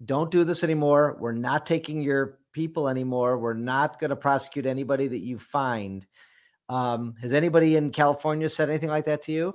"Don't 0.04 0.32
do 0.32 0.42
this 0.42 0.64
anymore. 0.64 1.16
We're 1.20 1.30
not 1.30 1.66
taking 1.66 2.02
your 2.02 2.40
people 2.52 2.88
anymore. 2.88 3.38
We're 3.38 3.54
not 3.54 4.00
going 4.00 4.10
to 4.10 4.16
prosecute 4.16 4.66
anybody 4.66 5.06
that 5.06 5.20
you 5.20 5.38
find." 5.38 6.04
Um, 6.68 7.14
has 7.22 7.32
anybody 7.32 7.76
in 7.76 7.92
California 7.92 8.48
said 8.48 8.70
anything 8.70 8.88
like 8.88 9.04
that 9.04 9.22
to 9.22 9.32
you? 9.32 9.54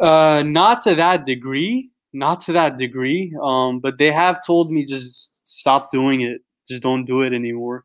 Uh, 0.00 0.42
not 0.44 0.82
to 0.82 0.94
that 0.94 1.24
degree, 1.26 1.90
not 2.12 2.40
to 2.42 2.52
that 2.52 2.76
degree. 2.78 3.34
Um, 3.42 3.80
but 3.80 3.98
they 3.98 4.10
have 4.12 4.44
told 4.44 4.70
me 4.70 4.84
just 4.86 5.40
stop 5.44 5.90
doing 5.92 6.22
it. 6.22 6.40
Just 6.68 6.82
don't 6.82 7.04
do 7.04 7.22
it 7.22 7.32
anymore. 7.32 7.84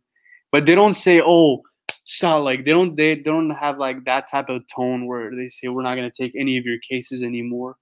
But 0.51 0.65
they 0.65 0.75
don't 0.75 0.93
say, 0.93 1.21
"Oh, 1.23 1.61
stop." 2.05 2.43
Like 2.43 2.63
they 2.65 2.71
don't 2.71 2.95
they 2.95 3.15
don't 3.15 3.49
have 3.51 3.77
like 3.77 4.05
that 4.05 4.29
type 4.29 4.49
of 4.49 4.63
tone 4.75 5.07
where 5.07 5.35
they 5.35 5.49
say, 5.49 5.67
"We're 5.67 5.83
not 5.83 5.95
going 5.95 6.09
to 6.09 6.23
take 6.23 6.33
any 6.39 6.57
of 6.57 6.65
your 6.65 6.77
cases 6.89 7.21
anymore. 7.23 7.75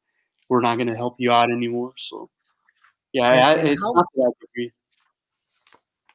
We're 0.50 0.62
not 0.62 0.76
going 0.76 0.88
to 0.88 0.96
help 0.96 1.16
you 1.20 1.32
out 1.32 1.52
anymore." 1.52 1.94
So, 1.98 2.30
yeah, 3.14 3.32
And- 3.32 3.44
I, 3.44 3.54
and 3.56 3.68
it's 3.70 3.84
how- 3.84 3.94
not 3.94 4.06
to 4.14 4.18
that 4.22 4.34
degree. 4.42 4.72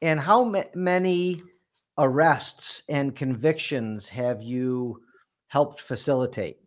And 0.01 0.19
how 0.19 0.43
ma- 0.43 0.63
many 0.73 1.43
arrests 1.97 2.83
and 2.89 3.15
convictions 3.15 4.09
have 4.09 4.41
you 4.41 5.01
helped 5.47 5.79
facilitate? 5.79 6.57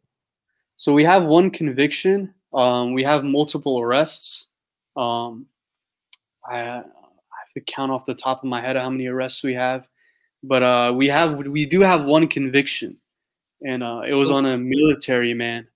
So 0.76 0.92
we 0.92 1.04
have 1.04 1.24
one 1.24 1.50
conviction. 1.50 2.34
Um, 2.52 2.92
we 2.94 3.02
have 3.04 3.24
multiple 3.24 3.78
arrests. 3.80 4.48
Um, 4.96 5.46
I, 6.48 6.58
I 6.60 6.74
have 6.76 7.50
to 7.54 7.60
count 7.60 7.90
off 7.92 8.04
the 8.06 8.14
top 8.14 8.38
of 8.42 8.48
my 8.48 8.60
head 8.60 8.76
how 8.76 8.90
many 8.90 9.06
arrests 9.06 9.42
we 9.42 9.54
have, 9.54 9.88
but 10.42 10.62
uh, 10.62 10.92
we 10.94 11.08
have 11.08 11.38
we 11.38 11.66
do 11.66 11.80
have 11.80 12.04
one 12.04 12.28
conviction, 12.28 12.96
and 13.62 13.82
uh, 13.82 14.02
it 14.06 14.12
was 14.12 14.30
on 14.30 14.46
a 14.46 14.56
military 14.58 15.34
man. 15.34 15.66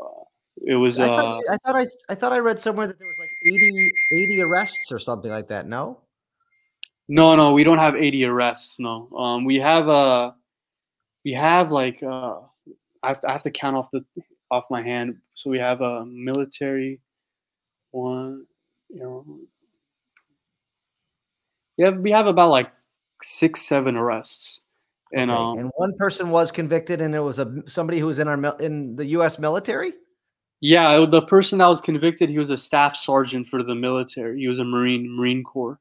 Uh, 0.00 0.24
it 0.66 0.74
was 0.74 0.98
I 1.00 1.08
uh, 1.08 1.16
thought, 1.16 1.36
you- 1.38 1.46
I 1.50 1.56
thought 1.58 1.76
I, 1.76 1.86
I 2.10 2.14
thought 2.14 2.32
I 2.32 2.38
read 2.38 2.60
somewhere 2.60 2.86
that 2.88 2.98
there 2.98 3.08
was 3.08 3.18
like 3.18 3.30
80, 3.46 3.90
80 4.12 4.42
arrests 4.42 4.92
or 4.92 4.98
something 4.98 5.30
like 5.30 5.48
that. 5.48 5.66
No, 5.66 6.00
no 7.08 7.36
no 7.36 7.52
we 7.52 7.64
don't 7.64 7.78
have 7.78 7.94
80 7.96 8.24
arrests. 8.24 8.78
No, 8.78 9.08
um, 9.16 9.44
we 9.44 9.56
have 9.60 9.88
uh, 9.88 10.32
we 11.24 11.32
have 11.32 11.70
like 11.72 12.02
uh, 12.02 12.40
I 13.02 13.08
have 13.08 13.20
to, 13.22 13.28
I 13.28 13.32
have 13.32 13.42
to 13.44 13.50
count 13.50 13.76
off 13.76 13.88
the 13.92 14.04
off 14.50 14.64
my 14.70 14.82
hand. 14.82 15.16
So 15.34 15.50
we 15.50 15.58
have 15.58 15.80
a 15.80 16.04
military 16.06 17.00
one, 17.90 18.46
you 18.88 19.00
know. 19.00 19.24
We 21.78 21.84
have 21.84 21.98
we 21.98 22.10
have 22.10 22.26
about 22.26 22.50
like 22.50 22.70
six 23.22 23.62
seven 23.62 23.96
arrests, 23.96 24.60
and 25.14 25.30
Okay, 25.30 25.40
um, 25.40 25.58
and 25.58 25.70
one 25.76 25.94
person 25.96 26.30
was 26.30 26.52
convicted, 26.52 27.00
and 27.00 27.14
it 27.14 27.20
was 27.20 27.38
a 27.38 27.62
somebody 27.66 27.98
who 27.98 28.06
was 28.06 28.18
in 28.18 28.28
our 28.28 28.60
in 28.60 28.94
the 28.96 29.06
U.S. 29.06 29.38
military. 29.38 29.94
yeah, 30.60 31.04
the 31.10 31.22
person 31.22 31.58
that 31.58 31.66
was 31.66 31.80
convicted, 31.80 32.28
he 32.28 32.38
was 32.38 32.50
a 32.50 32.56
staff 32.56 32.94
sergeant 32.94 33.48
for 33.48 33.62
the 33.62 33.74
military. 33.74 34.38
He 34.40 34.48
was 34.48 34.58
a 34.58 34.64
Marine 34.64 35.10
Marine 35.16 35.42
Corps. 35.42 35.80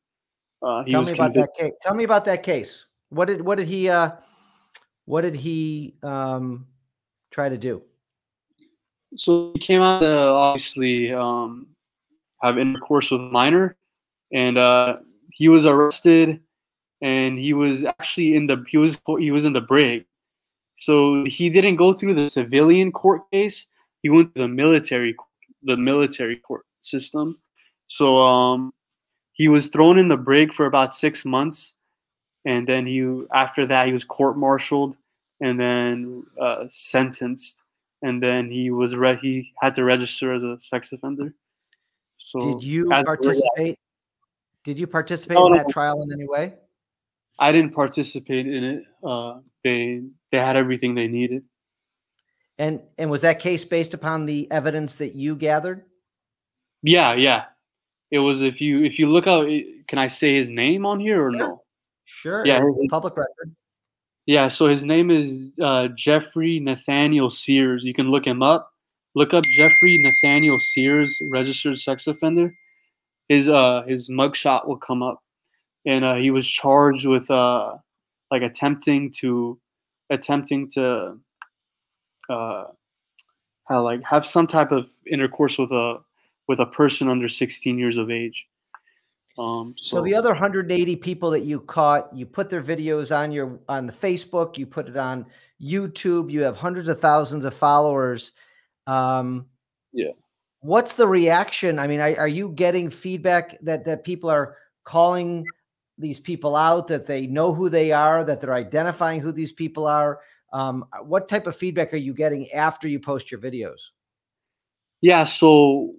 Uh, 0.63 0.83
he 0.85 0.91
Tell 0.91 1.01
was 1.01 1.09
me 1.09 1.13
about 1.13 1.31
convic- 1.31 1.35
that 1.35 1.49
case. 1.57 1.73
Tell 1.81 1.93
me 1.93 2.03
about 2.03 2.25
that 2.25 2.41
case. 2.43 2.85
What 3.09 3.25
did 3.25 3.41
what 3.41 3.57
did 3.57 3.67
he 3.67 3.89
uh, 3.89 4.11
what 5.05 5.21
did 5.21 5.35
he 5.35 5.97
um, 6.03 6.67
try 7.31 7.50
to 7.50 7.57
do? 7.57 7.81
So 9.15 9.51
he 9.53 9.59
came 9.59 9.81
out 9.81 10.00
to 10.00 10.07
obviously 10.07 11.11
um, 11.11 11.67
have 12.41 12.57
intercourse 12.57 13.11
with 13.11 13.21
minor, 13.21 13.75
and 14.31 14.57
uh, 14.57 14.97
he 15.31 15.50
was 15.50 15.65
arrested, 15.65 16.39
and 17.01 17.38
he 17.38 17.53
was 17.53 17.83
actually 17.83 18.35
in 18.35 18.47
the 18.47 18.63
he 18.69 18.77
was 18.77 18.97
he 19.19 19.31
was 19.31 19.45
in 19.45 19.53
the 19.53 19.61
brig. 19.61 20.05
So 20.77 21.25
he 21.25 21.50
didn't 21.50 21.75
go 21.75 21.93
through 21.93 22.15
the 22.15 22.29
civilian 22.29 22.91
court 22.91 23.29
case. 23.31 23.67
He 24.01 24.09
went 24.09 24.33
to 24.35 24.41
the 24.41 24.47
military 24.47 25.15
the 25.63 25.77
military 25.77 26.38
court 26.38 26.65
system. 26.81 27.38
So 27.88 28.17
um, 28.19 28.73
he 29.33 29.47
was 29.47 29.67
thrown 29.67 30.00
in 30.00 30.07
the 30.07 30.17
brig 30.17 30.53
for 30.53 30.65
about 30.65 30.95
six 30.95 31.25
months, 31.25 31.75
and 32.45 32.65
then 32.65 32.85
he 32.88 33.25
after 33.33 33.65
that 33.67 33.88
he 33.88 33.93
was 33.93 34.05
court-martialed 34.05 34.95
and 35.41 35.60
then 35.60 36.24
uh, 36.39 36.65
sentenced 36.69 37.62
and 38.01 38.21
then 38.21 38.50
he 38.50 38.71
was 38.71 38.95
re- 38.95 39.19
he 39.21 39.51
had 39.62 39.75
to 39.75 39.83
register 39.83 40.33
as 40.33 40.43
a 40.43 40.57
sex 40.60 40.91
offender. 40.91 41.33
So 42.17 42.39
Did 42.39 42.63
you 42.63 42.88
participate? 42.89 43.79
Did 44.63 44.77
you 44.77 44.88
participate 44.88 45.36
No, 45.36 45.48
in 45.48 45.53
that 45.53 45.67
no. 45.67 45.71
trial 45.71 46.01
in 46.03 46.12
any 46.13 46.27
way? 46.27 46.53
I 47.39 47.51
didn't 47.51 47.74
participate 47.74 48.48
in 48.48 48.63
it. 48.63 48.83
Uh, 49.03 49.39
they 49.63 50.03
they 50.31 50.38
had 50.38 50.55
everything 50.55 50.95
they 50.95 51.07
needed. 51.07 51.43
And 52.57 52.81
and 52.98 53.10
was 53.10 53.21
that 53.21 53.39
case 53.39 53.65
based 53.65 53.93
upon 53.93 54.25
the 54.25 54.50
evidence 54.51 54.95
that 54.95 55.15
you 55.15 55.36
gathered? 55.36 55.83
Yeah, 56.83 57.13
yeah. 57.13 57.45
It 58.12 58.19
was 58.19 58.41
if 58.41 58.62
you 58.62 58.83
if 58.83 59.00
you 59.00 59.10
look 59.10 59.27
out. 59.27 59.48
Can 59.88 59.98
I 59.98 60.07
say 60.07 60.36
his 60.36 60.50
name 60.50 60.86
on 60.86 61.00
here 61.00 61.25
or 61.25 61.31
no? 61.31 61.63
Sure. 62.05 62.45
Yeah, 62.45 62.63
public 62.89 63.17
record. 63.17 63.55
Yeah. 64.31 64.47
So 64.47 64.69
his 64.69 64.85
name 64.85 65.11
is 65.11 65.47
uh, 65.61 65.89
Jeffrey 65.89 66.61
Nathaniel 66.61 67.29
Sears. 67.29 67.83
You 67.83 67.93
can 67.93 68.11
look 68.11 68.25
him 68.25 68.41
up. 68.41 68.71
Look 69.13 69.33
up 69.33 69.43
Jeffrey 69.43 70.01
Nathaniel 70.01 70.57
Sears, 70.57 71.13
registered 71.29 71.77
sex 71.77 72.07
offender. 72.07 72.53
His 73.27 73.50
uh 73.50 73.83
his 73.85 74.07
mugshot 74.09 74.69
will 74.69 74.77
come 74.77 75.03
up, 75.03 75.21
and 75.85 76.05
uh, 76.05 76.15
he 76.15 76.31
was 76.31 76.50
charged 76.50 77.05
with 77.05 77.29
uh 77.29 77.73
like 78.31 78.41
attempting 78.41 79.11
to 79.19 79.59
attempting 80.09 80.71
to 80.75 81.17
uh 82.29 82.63
how 83.67 83.83
like 83.83 84.01
have 84.03 84.25
some 84.25 84.47
type 84.47 84.71
of 84.71 84.88
intercourse 85.11 85.57
with 85.57 85.73
a 85.73 85.97
with 86.47 86.59
a 86.61 86.65
person 86.67 87.09
under 87.09 87.27
16 87.27 87.77
years 87.77 87.97
of 87.97 88.09
age. 88.09 88.47
Um, 89.38 89.73
so, 89.77 89.97
So 89.97 90.03
the 90.03 90.15
other 90.15 90.29
180 90.29 90.95
people 90.97 91.31
that 91.31 91.43
you 91.43 91.61
caught, 91.61 92.13
you 92.15 92.25
put 92.25 92.50
their 92.50 92.61
videos 92.61 93.15
on 93.15 93.31
your 93.31 93.59
on 93.69 93.88
the 93.88 93.93
Facebook, 93.93 94.57
you 94.57 94.65
put 94.65 94.88
it 94.88 94.97
on 94.97 95.25
YouTube, 95.61 96.31
you 96.31 96.41
have 96.41 96.57
hundreds 96.57 96.88
of 96.88 97.00
thousands 97.00 97.45
of 97.45 97.53
followers. 97.53 98.33
Um 98.88 99.47
Yeah. 99.93 100.11
What's 100.59 100.93
the 100.93 101.07
reaction? 101.07 101.79
I 101.79 101.88
mean, 101.88 102.00
are, 102.00 102.15
are 102.17 102.27
you 102.27 102.50
getting 102.50 102.89
feedback 102.89 103.57
that 103.61 103.85
that 103.85 104.03
people 104.03 104.29
are 104.29 104.57
calling 104.83 105.45
these 105.97 106.19
people 106.19 106.55
out, 106.55 106.88
that 106.88 107.07
they 107.07 107.27
know 107.27 107.53
who 107.53 107.69
they 107.69 107.91
are, 107.91 108.23
that 108.23 108.41
they're 108.41 108.53
identifying 108.53 109.21
who 109.21 109.31
these 109.31 109.51
people 109.51 109.88
are? 109.88 110.19
Um, 110.53 110.85
what 111.03 111.29
type 111.29 111.47
of 111.47 111.55
feedback 111.55 111.93
are 111.93 111.97
you 111.97 112.13
getting 112.13 112.51
after 112.51 112.88
you 112.88 113.00
post 113.00 113.31
your 113.31 113.39
videos? 113.39 113.91
Yeah, 115.00 115.23
so 115.23 115.93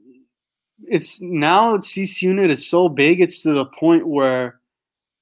it's 0.88 1.20
now 1.20 1.76
CC 1.78 2.22
unit 2.22 2.50
is 2.50 2.68
so 2.68 2.88
big, 2.88 3.20
it's 3.20 3.42
to 3.42 3.52
the 3.52 3.64
point 3.64 4.06
where 4.06 4.60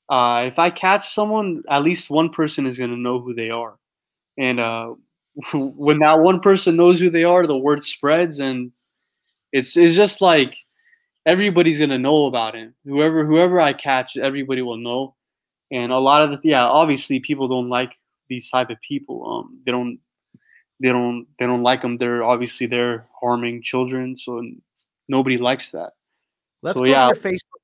uh, 0.09 0.45
if 0.47 0.59
I 0.59 0.71
catch 0.71 1.09
someone, 1.09 1.62
at 1.71 1.83
least 1.83 2.11
one 2.11 2.31
person 2.31 2.67
is 2.67 2.79
going 2.79 2.90
to 2.90 2.97
know 2.97 3.21
who 3.21 3.33
they 3.33 3.50
are. 3.50 3.79
And 4.37 4.59
uh, 4.59 4.95
when 5.55 6.00
that 6.00 6.19
one 6.19 6.40
person 6.40 6.76
knows 6.76 7.00
who 7.00 7.11
they 7.11 7.25
are, 7.25 7.47
the 7.47 7.57
word 7.57 7.85
spreads, 7.85 8.40
and 8.40 8.73
it's 9.52 9.76
it's 9.76 9.95
just 9.95 10.21
like 10.21 10.57
everybody's 11.26 11.79
gonna 11.79 11.99
know 11.99 12.26
about 12.26 12.55
him. 12.55 12.75
Whoever 12.85 13.25
whoever 13.26 13.61
I 13.61 13.73
catch, 13.73 14.17
everybody 14.17 14.62
will 14.62 14.79
know. 14.79 15.14
And 15.71 15.93
a 15.93 15.99
lot 15.99 16.23
of 16.23 16.31
the 16.31 16.49
yeah, 16.49 16.64
obviously 16.64 17.21
people 17.21 17.49
don't 17.49 17.69
like 17.69 17.93
these 18.29 18.50
type 18.50 18.71
of 18.71 18.81
people. 18.81 19.26
Um, 19.29 19.61
they 19.64 19.73
don't 19.73 19.99
they 20.81 20.88
don't 20.88 21.26
they 21.38 21.47
don't 21.47 21.62
like 21.62 21.83
them. 21.83 21.99
They're 21.99 22.25
obviously 22.25 22.67
they're 22.67 23.07
harming 23.21 23.62
children, 23.62 24.17
so 24.17 24.43
nobody 25.11 25.37
likes 25.37 25.73
that. 25.73 25.93
Let's 26.62 26.79
so, 26.79 26.85
go 26.85 26.90
yeah. 26.90 27.09
to 27.12 27.14
your 27.14 27.17
Facebook 27.17 27.61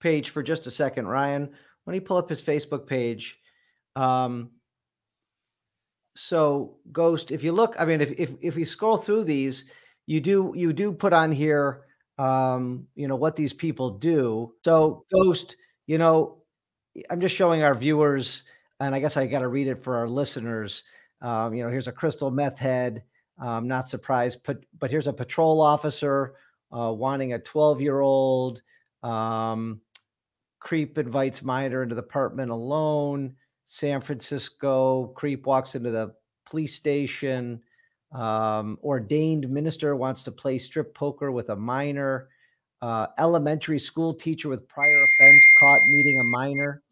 page 0.00 0.30
for 0.30 0.42
just 0.42 0.66
a 0.66 0.70
second, 0.70 1.06
Ryan. 1.06 1.50
When 1.84 1.94
you 1.94 2.00
pull 2.00 2.16
up 2.16 2.30
his 2.30 2.40
Facebook 2.40 2.86
page, 2.86 3.38
um, 3.96 4.50
so 6.16 6.76
Ghost, 6.92 7.30
if 7.30 7.42
you 7.42 7.52
look, 7.52 7.76
I 7.78 7.84
mean, 7.84 8.00
if 8.00 8.12
if 8.18 8.30
if 8.40 8.56
you 8.56 8.64
scroll 8.64 8.96
through 8.96 9.24
these, 9.24 9.66
you 10.06 10.20
do 10.20 10.52
you 10.56 10.72
do 10.72 10.92
put 10.92 11.12
on 11.12 11.32
here 11.32 11.84
um, 12.18 12.86
you 12.94 13.08
know, 13.08 13.16
what 13.16 13.36
these 13.36 13.52
people 13.52 13.90
do. 13.90 14.54
So, 14.64 15.04
Ghost, 15.12 15.56
you 15.86 15.98
know, 15.98 16.42
I'm 17.10 17.20
just 17.20 17.34
showing 17.34 17.62
our 17.62 17.74
viewers, 17.74 18.44
and 18.80 18.94
I 18.94 19.00
guess 19.00 19.16
I 19.16 19.26
got 19.26 19.40
to 19.40 19.48
read 19.48 19.66
it 19.66 19.82
for 19.82 19.96
our 19.96 20.08
listeners. 20.08 20.84
Um, 21.20 21.54
you 21.54 21.64
know, 21.64 21.70
here's 21.70 21.88
a 21.88 21.92
crystal 21.92 22.30
meth 22.30 22.58
head. 22.58 23.02
I'm 23.38 23.66
not 23.66 23.88
surprised, 23.88 24.40
but 24.44 24.58
but 24.78 24.90
here's 24.90 25.08
a 25.08 25.12
patrol 25.12 25.60
officer 25.60 26.34
uh, 26.76 26.92
wanting 26.92 27.32
a 27.32 27.38
12 27.38 27.80
year 27.80 28.00
old. 28.00 28.62
Um, 29.02 29.80
creep 30.58 30.96
invites 30.98 31.42
minor 31.42 31.82
into 31.82 31.94
the 31.94 32.02
apartment 32.02 32.50
alone. 32.50 33.34
San 33.64 34.00
Francisco 34.00 35.08
creep 35.14 35.46
walks 35.46 35.74
into 35.74 35.90
the 35.90 36.14
police 36.46 36.74
station. 36.74 37.60
Um, 38.12 38.78
ordained 38.82 39.48
minister 39.48 39.96
wants 39.96 40.22
to 40.24 40.32
play 40.32 40.58
strip 40.58 40.94
poker 40.94 41.32
with 41.32 41.50
a 41.50 41.56
minor. 41.56 42.28
Uh, 42.82 43.06
elementary 43.18 43.78
school 43.78 44.12
teacher 44.12 44.48
with 44.48 44.68
prior 44.68 45.04
offense 45.04 45.42
caught 45.58 45.80
meeting 45.88 46.20
a 46.20 46.24
minor. 46.24 46.82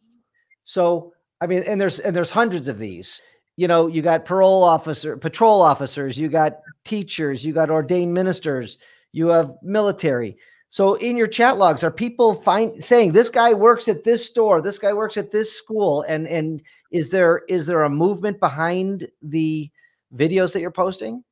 So, 0.64 1.12
I 1.40 1.46
mean, 1.46 1.62
and 1.64 1.80
there's 1.80 1.98
and 2.00 2.14
there's 2.16 2.30
hundreds 2.30 2.68
of 2.68 2.78
these. 2.78 3.20
You 3.56 3.68
know, 3.68 3.86
you 3.86 4.00
got 4.00 4.24
parole 4.24 4.62
officer, 4.64 5.16
patrol 5.16 5.60
officers, 5.60 6.16
you 6.16 6.28
got 6.28 6.60
teachers, 6.84 7.44
you 7.44 7.52
got 7.52 7.70
ordained 7.70 8.14
ministers, 8.14 8.78
you 9.12 9.28
have 9.28 9.52
military. 9.62 10.36
So 10.70 10.94
in 10.94 11.16
your 11.18 11.26
chat 11.26 11.58
logs, 11.58 11.84
are 11.84 11.90
people 11.90 12.34
find 12.34 12.82
saying 12.82 13.12
this 13.12 13.28
guy 13.28 13.52
works 13.52 13.88
at 13.88 14.04
this 14.04 14.24
store, 14.24 14.62
this 14.62 14.78
guy 14.78 14.92
works 14.94 15.18
at 15.18 15.30
this 15.30 15.52
school, 15.52 16.02
and 16.08 16.26
and 16.26 16.62
is 16.90 17.10
there 17.10 17.42
is 17.48 17.66
there 17.66 17.82
a 17.82 17.90
movement 17.90 18.40
behind 18.40 19.06
the 19.20 19.70
videos 20.14 20.52
that 20.52 20.60
you're 20.60 20.70
posting? 20.70 21.22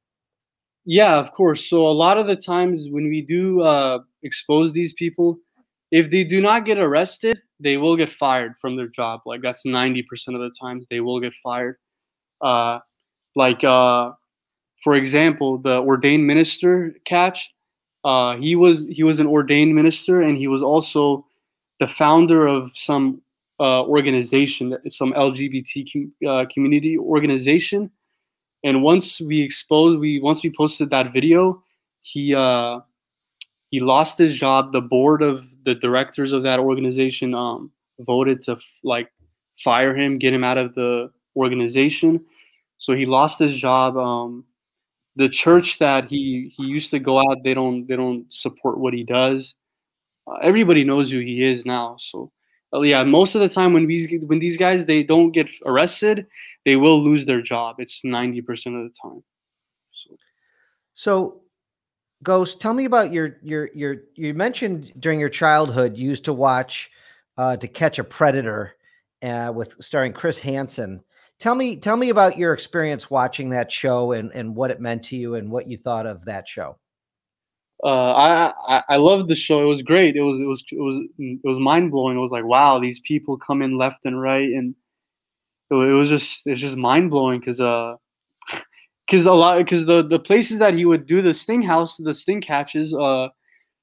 Yeah, 0.85 1.17
of 1.17 1.33
course. 1.33 1.69
So 1.69 1.87
a 1.87 1.93
lot 1.93 2.19
of 2.19 2.27
the 2.27 2.37
times 2.37 2.89
when 2.91 3.09
we 3.09 3.23
do 3.23 3.63
uh, 3.63 4.01
expose 4.23 4.73
these 4.73 4.93
people, 4.93 5.39
if 5.91 6.11
they 6.11 6.25
do 6.25 6.41
not 6.41 6.65
get 6.65 6.79
arrested, 6.79 7.41
they 7.61 7.77
will 7.77 7.97
get 7.97 8.13
fired 8.13 8.55
from 8.61 8.77
their 8.77 8.89
job. 8.89 9.21
Like 9.27 9.43
that's 9.43 9.65
90% 9.67 10.03
of 10.29 10.41
the 10.41 10.53
times 10.61 10.87
they 10.91 11.01
will 11.01 11.21
get 11.21 11.35
fired. 11.43 11.77
Uh, 12.41 12.79
like, 13.37 13.63
uh, 13.65 14.13
for 14.83 14.95
example, 14.95 15.59
the 15.59 15.79
ordained 15.79 16.27
minister 16.27 16.95
catch, 17.05 17.51
uh, 18.05 18.37
he 18.37 18.57
was 18.57 18.87
he 18.87 19.03
was 19.03 19.21
an 19.21 19.27
ordained 19.27 19.75
minister 19.75 20.23
and 20.23 20.39
he 20.39 20.49
was 20.49 20.63
also 20.63 21.27
the 21.79 21.87
founder 21.87 22.47
of 22.47 22.71
some 22.75 23.23
uh, 23.59 23.83
organization, 23.85 24.77
some 24.89 25.13
LGBT 25.13 26.11
uh, 26.27 26.45
community 26.53 26.97
organization. 26.99 27.91
And 28.65 28.83
once 28.83 29.21
we 29.21 29.43
exposed 29.43 29.99
we 29.99 30.21
once 30.21 30.43
we 30.43 30.51
posted 30.51 30.91
that 30.91 31.13
video 31.13 31.63
he 32.03 32.35
uh 32.35 32.81
he 33.71 33.81
lost 33.81 34.19
his 34.19 34.37
job. 34.37 34.73
The 34.73 34.81
board 34.81 35.23
of 35.23 35.45
the 35.65 35.75
directors 35.75 36.33
of 36.33 36.43
that 36.43 36.59
organization 36.59 37.35
um 37.35 37.71
voted 38.01 38.43
to 38.43 38.59
like 38.83 39.11
fire 39.63 39.95
him 39.95 40.19
get 40.19 40.33
him 40.33 40.45
out 40.45 40.59
of 40.59 40.75
the 40.75 41.11
organization. 41.37 42.25
So 42.79 42.95
he 42.95 43.07
lost 43.07 43.39
his 43.39 43.57
job 43.57 43.97
um 43.97 44.45
the 45.21 45.29
church 45.29 45.79
that 45.79 46.09
he 46.09 46.53
he 46.57 46.65
used 46.67 46.91
to 46.91 46.99
go 46.99 47.19
out 47.19 47.45
they 47.45 47.55
don't 47.55 47.87
they 47.87 47.97
don't 47.97 48.25
support 48.33 48.79
what 48.79 48.95
he 48.95 49.05
does 49.05 49.55
uh, 50.27 50.39
everybody 50.43 50.83
knows 50.85 51.11
who 51.11 51.21
he 51.21 51.45
is 51.45 51.65
now 51.65 51.97
so 51.99 52.31
yeah 52.83 53.05
most 53.05 53.35
of 53.35 53.41
the 53.41 53.49
time 53.49 53.73
when 53.73 53.87
these 53.87 54.09
when 54.27 54.39
these 54.39 54.57
guys 54.57 54.87
they 54.87 55.03
don't 55.03 55.33
get 55.33 55.49
arrested 55.67 56.27
they 56.65 56.77
will 56.77 57.03
lose 57.03 57.27
their 57.27 57.43
job. 57.43 57.77
It's 57.79 58.03
90% 58.03 58.41
of 58.49 58.91
the 58.91 58.95
time. 59.03 59.23
So, 59.93 60.17
so 60.95 61.41
Ghost, 62.23 62.61
tell 62.61 62.75
me 62.75 62.85
about 62.85 63.13
your 63.13 63.39
your 63.43 63.71
your 63.75 63.97
you 64.15 64.35
mentioned 64.35 64.93
during 64.99 65.19
your 65.19 65.31
childhood 65.31 65.97
you 65.97 66.07
used 66.07 66.25
to 66.27 66.35
watch 66.35 66.91
uh 67.39 67.57
to 67.57 67.67
catch 67.67 67.99
a 67.99 68.05
predator 68.05 68.77
uh 69.23 69.51
with 69.55 69.75
starring 69.81 70.13
Chris 70.13 70.39
Hansen. 70.39 71.03
Tell 71.41 71.55
me 71.55 71.77
tell 71.77 71.97
me 71.97 72.11
about 72.11 72.37
your 72.37 72.53
experience 72.53 73.11
watching 73.11 73.49
that 73.51 73.73
show 73.73 74.13
and 74.13 74.31
and 74.35 74.55
what 74.55 74.71
it 74.71 74.79
meant 74.79 75.03
to 75.05 75.17
you 75.17 75.37
and 75.37 75.51
what 75.51 75.69
you 75.69 75.79
thought 75.79 76.07
of 76.07 76.25
that 76.27 76.47
show. 76.47 76.79
Uh, 77.83 78.13
I, 78.13 78.53
I 78.69 78.83
I 78.91 78.97
loved 78.97 79.29
the 79.29 79.35
show. 79.35 79.63
It 79.63 79.67
was 79.67 79.81
great. 79.81 80.17
It 80.17 80.21
was 80.21 80.39
it 80.39 80.45
was 80.45 80.63
it 80.71 80.81
was 80.81 81.01
it 81.19 81.41
was 81.49 81.59
mind 81.59 81.93
blowing. 81.93 82.19
It 82.19 82.21
was 82.21 82.31
like 82.31 82.45
wow, 82.45 82.79
these 82.79 83.01
people 83.01 83.39
come 83.39 83.63
in 83.63 83.79
left 83.79 84.05
and 84.05 84.21
right, 84.21 84.51
and 84.51 84.75
it, 85.71 85.75
was 85.75 86.11
just 86.11 86.47
it's 86.47 86.61
just 86.61 86.77
mind 86.77 87.11
blowing 87.11 87.41
because 87.41 87.59
uh 87.59 87.95
because 89.07 89.25
a 89.25 89.33
lot 89.33 89.57
because 89.59 89.87
the 89.87 90.07
the 90.07 90.19
places 90.19 90.59
that 90.59 90.75
he 90.75 90.85
would 90.85 91.07
do 91.07 91.23
the 91.23 91.33
sting 91.33 91.63
house 91.63 91.97
the 91.97 92.13
sting 92.13 92.43
catches 92.43 92.95
uh 92.95 93.29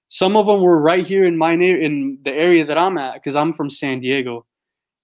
some 0.09 0.37
of 0.37 0.45
them 0.45 0.61
were 0.61 0.79
right 0.79 1.07
here 1.07 1.25
in 1.25 1.37
my 1.37 1.55
near 1.55 1.81
in 1.81 2.19
the 2.23 2.31
area 2.31 2.65
that 2.65 2.77
I'm 2.77 2.97
at 2.99 3.15
because 3.15 3.35
I'm 3.35 3.53
from 3.53 3.71
San 3.71 3.99
Diego 4.01 4.45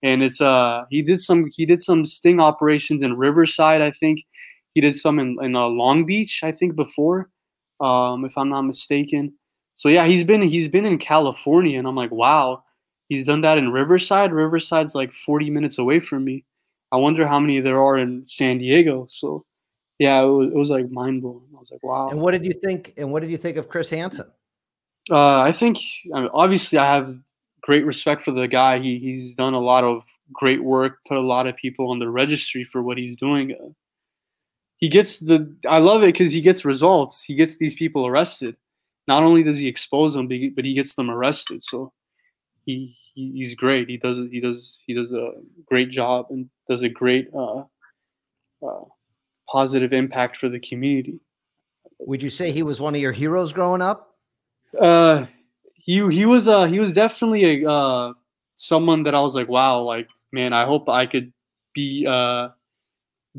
and 0.04 0.22
it's 0.22 0.42
uh 0.42 0.84
he 0.90 1.02
did 1.02 1.20
some 1.20 1.48
he 1.52 1.66
did 1.66 1.82
some 1.82 2.06
sting 2.06 2.40
operations 2.40 3.02
in 3.02 3.18
Riverside 3.18 3.82
I 3.82 3.92
think 3.92 4.20
he 4.76 4.82
did 4.82 4.96
some 4.96 5.20
in, 5.20 5.38
in 5.42 5.56
uh, 5.56 5.68
Long 5.68 6.06
Beach 6.06 6.42
I 6.44 6.52
think 6.52 6.76
before 6.76 7.30
um 7.80 8.26
if 8.26 8.38
I'm 8.38 8.50
not 8.50 8.62
mistaken 8.64 9.34
so 9.76 9.90
yeah 9.90 10.06
he's 10.06 10.24
been 10.24 10.42
he's 10.42 10.68
been 10.68 10.86
in 10.86 11.00
California 11.00 11.80
and 11.80 11.88
I'm 11.88 11.96
like 11.96 12.12
wow 12.12 12.64
he's 13.10 13.26
done 13.26 13.42
that 13.42 13.58
in 13.58 13.72
Riverside 13.72 14.32
Riverside's 14.32 14.94
like 14.94 15.12
40 15.14 15.50
minutes 15.50 15.80
away 15.80 16.00
from 16.00 16.24
me 16.24 16.46
I 16.94 16.98
wonder 16.98 17.28
how 17.28 17.40
many 17.40 17.60
there 17.60 17.82
are 17.82 17.98
in 17.98 18.24
San 18.28 18.60
Diego. 18.60 19.08
So, 19.10 19.46
yeah, 19.98 20.22
it 20.22 20.28
was, 20.28 20.52
it 20.52 20.56
was 20.56 20.70
like 20.70 20.92
mind 20.92 21.24
blowing. 21.24 21.48
I 21.56 21.60
was 21.60 21.72
like, 21.72 21.84
wow. 21.84 22.10
And 22.10 22.22
what 22.22 22.32
did 22.32 22.46
you 22.46 22.54
think? 22.54 22.94
And 22.98 23.12
what 23.12 23.22
did 23.22 23.32
you 23.32 23.38
think 23.38 23.58
of 23.58 23.68
Chris 23.68 23.90
Hansen? 23.90 24.28
Uh, 25.10 25.40
I 25.40 25.52
think 25.52 25.80
I 26.14 26.22
mean, 26.22 26.30
obviously 26.32 26.78
I 26.78 26.94
have 26.94 27.18
great 27.64 27.86
respect 27.86 28.22
for 28.22 28.32
the 28.32 28.48
guy. 28.48 28.80
He 28.80 29.00
he's 29.00 29.36
done 29.36 29.54
a 29.54 29.60
lot 29.60 29.84
of 29.84 30.04
great 30.32 30.64
work, 30.64 31.00
put 31.08 31.18
a 31.18 31.22
lot 31.22 31.48
of 31.48 31.56
people 31.56 31.90
on 31.90 32.00
the 32.00 32.10
registry 32.10 32.64
for 32.64 32.84
what 32.84 32.98
he's 32.98 33.18
doing. 33.18 33.56
He 34.78 34.90
gets 34.90 35.20
the 35.20 35.56
I 35.68 35.80
love 35.80 36.04
it 36.04 36.14
because 36.14 36.34
he 36.34 36.42
gets 36.42 36.66
results. 36.66 37.24
He 37.24 37.36
gets 37.36 37.58
these 37.58 37.76
people 37.76 38.06
arrested. 38.06 38.56
Not 39.08 39.24
only 39.24 39.44
does 39.44 39.58
he 39.58 39.68
expose 39.68 40.14
them, 40.14 40.28
but 40.28 40.66
he 40.66 40.74
gets 40.74 40.96
them 40.96 41.10
arrested. 41.10 41.64
So 41.64 41.92
he 42.66 42.96
he, 43.16 43.32
he's 43.34 43.56
great. 43.56 43.90
He 43.90 43.98
does 43.98 44.20
he 44.32 44.40
does 44.40 44.80
he 44.86 44.94
does 44.94 45.12
a 45.14 45.32
great 45.66 45.90
job 45.90 46.28
and 46.30 46.50
does 46.70 46.82
a 46.82 46.90
great 46.90 47.30
uh, 47.34 47.64
uh, 48.66 48.84
positive 49.50 49.94
impact 49.94 50.38
for 50.38 50.50
the 50.50 50.60
community. 50.60 51.20
Would 52.00 52.22
you 52.22 52.30
say 52.30 52.52
he 52.52 52.64
was 52.64 52.80
one 52.80 52.96
of 52.96 53.02
your 53.02 53.12
heroes 53.12 53.54
growing 53.54 53.82
up? 53.82 54.16
Uh, 54.80 55.26
he 55.84 55.96
he 56.14 56.26
was 56.26 56.48
uh 56.48 56.66
he 56.66 56.80
was 56.80 56.94
definitely 56.94 57.64
a 57.64 57.70
uh 57.70 58.14
someone 58.56 59.04
that 59.04 59.16
I 59.16 59.22
was 59.22 59.36
like 59.36 59.48
wow 59.48 59.82
like 59.82 60.10
man 60.32 60.54
I 60.54 60.66
hope 60.66 60.90
I 60.90 61.06
could 61.06 61.32
be 61.74 62.06
uh 62.08 62.50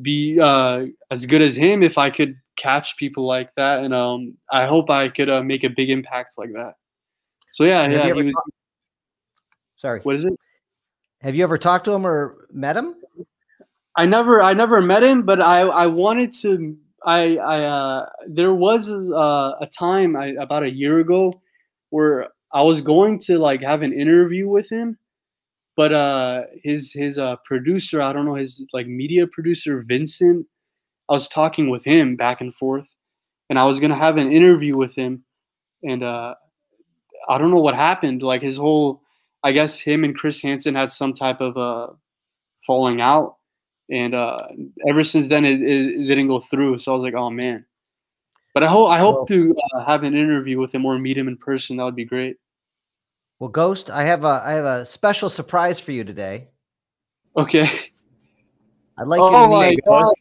be 0.01 0.39
uh 0.41 0.87
as 1.11 1.27
good 1.27 1.43
as 1.43 1.57
him 1.57 1.83
if 1.83 1.99
I 1.99 2.11
could 2.11 2.37
catch 2.57 2.97
people 2.97 3.27
like 3.27 3.55
that 3.57 3.81
and 3.81 3.93
um 3.93 4.37
I 4.51 4.67
hope 4.67 4.91
I 4.91 5.09
could 5.09 5.29
uh, 5.29 5.43
make 5.43 5.65
a 5.65 5.69
big 5.69 5.91
impact 5.91 6.39
like 6.39 6.53
that. 6.53 6.75
So 7.53 7.65
yeah, 7.65 7.89
yeah, 7.89 8.13
he 8.15 8.23
was. 8.23 8.35
Sorry. 9.77 10.01
What 10.01 10.17
is 10.17 10.25
it? 10.25 10.33
Have 11.21 11.35
you 11.35 11.45
ever 11.45 11.57
talked 11.57 11.85
to 11.85 11.93
him 11.93 12.07
or 12.07 12.49
met 12.53 12.77
him? 12.77 12.97
I 13.97 14.07
never, 14.07 14.43
I 14.43 14.55
never 14.55 14.81
met 14.81 15.03
him, 15.03 15.23
but 15.23 15.41
I, 15.41 15.61
I 15.61 15.87
wanted 15.87 16.33
to. 16.43 16.77
I, 17.07 17.37
I, 17.37 17.65
uh, 17.65 18.07
there 18.27 18.55
was 18.55 18.91
uh, 18.91 19.53
a 19.61 19.67
time 19.67 20.17
I, 20.17 20.29
about 20.41 20.63
a 20.63 20.71
year 20.71 20.99
ago 20.99 21.41
where 21.91 22.29
I 22.55 22.63
was 22.63 22.81
going 22.81 23.19
to 23.21 23.39
like 23.39 23.63
have 23.63 23.83
an 23.83 23.93
interview 23.93 24.49
with 24.49 24.71
him, 24.71 24.97
but 25.77 25.93
uh, 25.93 26.43
his 26.63 26.93
his 26.93 27.19
uh, 27.19 27.37
producer, 27.45 28.01
I 28.01 28.13
don't 28.13 28.25
know 28.25 28.37
his 28.37 28.65
like 28.73 28.87
media 28.87 29.27
producer 29.27 29.85
Vincent. 29.87 30.47
I 31.11 31.15
was 31.15 31.29
talking 31.29 31.69
with 31.69 31.85
him 31.85 32.17
back 32.17 32.41
and 32.41 32.55
forth, 32.55 32.89
and 33.51 33.59
I 33.59 33.65
was 33.65 33.81
gonna 33.81 33.99
have 33.99 34.17
an 34.19 34.31
interview 34.31 34.77
with 34.77 34.95
him, 34.95 35.25
and 35.83 36.05
uh, 36.05 36.37
I 37.29 37.39
don't 37.39 37.51
know 37.51 37.59
what 37.59 37.75
happened. 37.75 38.23
Like 38.23 38.43
his 38.43 38.57
whole, 38.57 39.03
I 39.43 39.51
guess 39.51 39.81
him 39.81 40.05
and 40.05 40.17
Chris 40.17 40.41
Hansen 40.41 40.77
had 40.77 40.93
some 40.93 41.13
type 41.13 41.41
of 41.41 41.57
uh, 41.57 41.93
falling 42.65 43.01
out, 43.01 43.37
and 43.91 44.15
uh, 44.15 44.39
ever 44.89 45.03
since 45.03 45.27
then 45.27 45.45
it, 45.45 45.61
it, 45.61 46.01
it 46.01 46.07
didn't 46.07 46.29
go 46.29 46.39
through. 46.39 46.79
So 46.79 46.93
I 46.93 46.95
was 46.95 47.03
like, 47.03 47.15
oh 47.15 47.31
man. 47.31 47.67
But 48.55 48.63
I 48.63 48.69
hope 48.69 48.89
I 48.91 49.01
hope 49.01 49.27
to 49.29 49.53
uh, 49.75 49.85
have 49.85 50.05
an 50.05 50.15
interview 50.15 50.61
with 50.61 50.73
him 50.73 50.87
or 50.87 50.97
meet 51.01 51.19
him 51.19 51.27
in 51.27 51.37
person. 51.37 51.79
That 51.79 51.85
would 51.85 51.97
be 51.97 52.05
great. 52.05 52.37
Well, 53.45 53.51
Ghost, 53.51 53.91
I 53.91 54.05
have 54.05 54.25
a 54.25 54.43
I 54.43 54.53
have 54.53 54.65
a 54.65 54.87
special 54.87 55.29
surprise 55.29 55.79
for 55.79 55.93
you 55.93 56.03
today. 56.03 56.49
Okay. 57.37 57.69
I'd 58.97 59.07
like 59.07 59.21
Oh 59.21 59.27
you 59.27 59.45
to 59.45 59.49
my 59.49 59.69
meet. 59.69 59.81
God. 59.87 60.15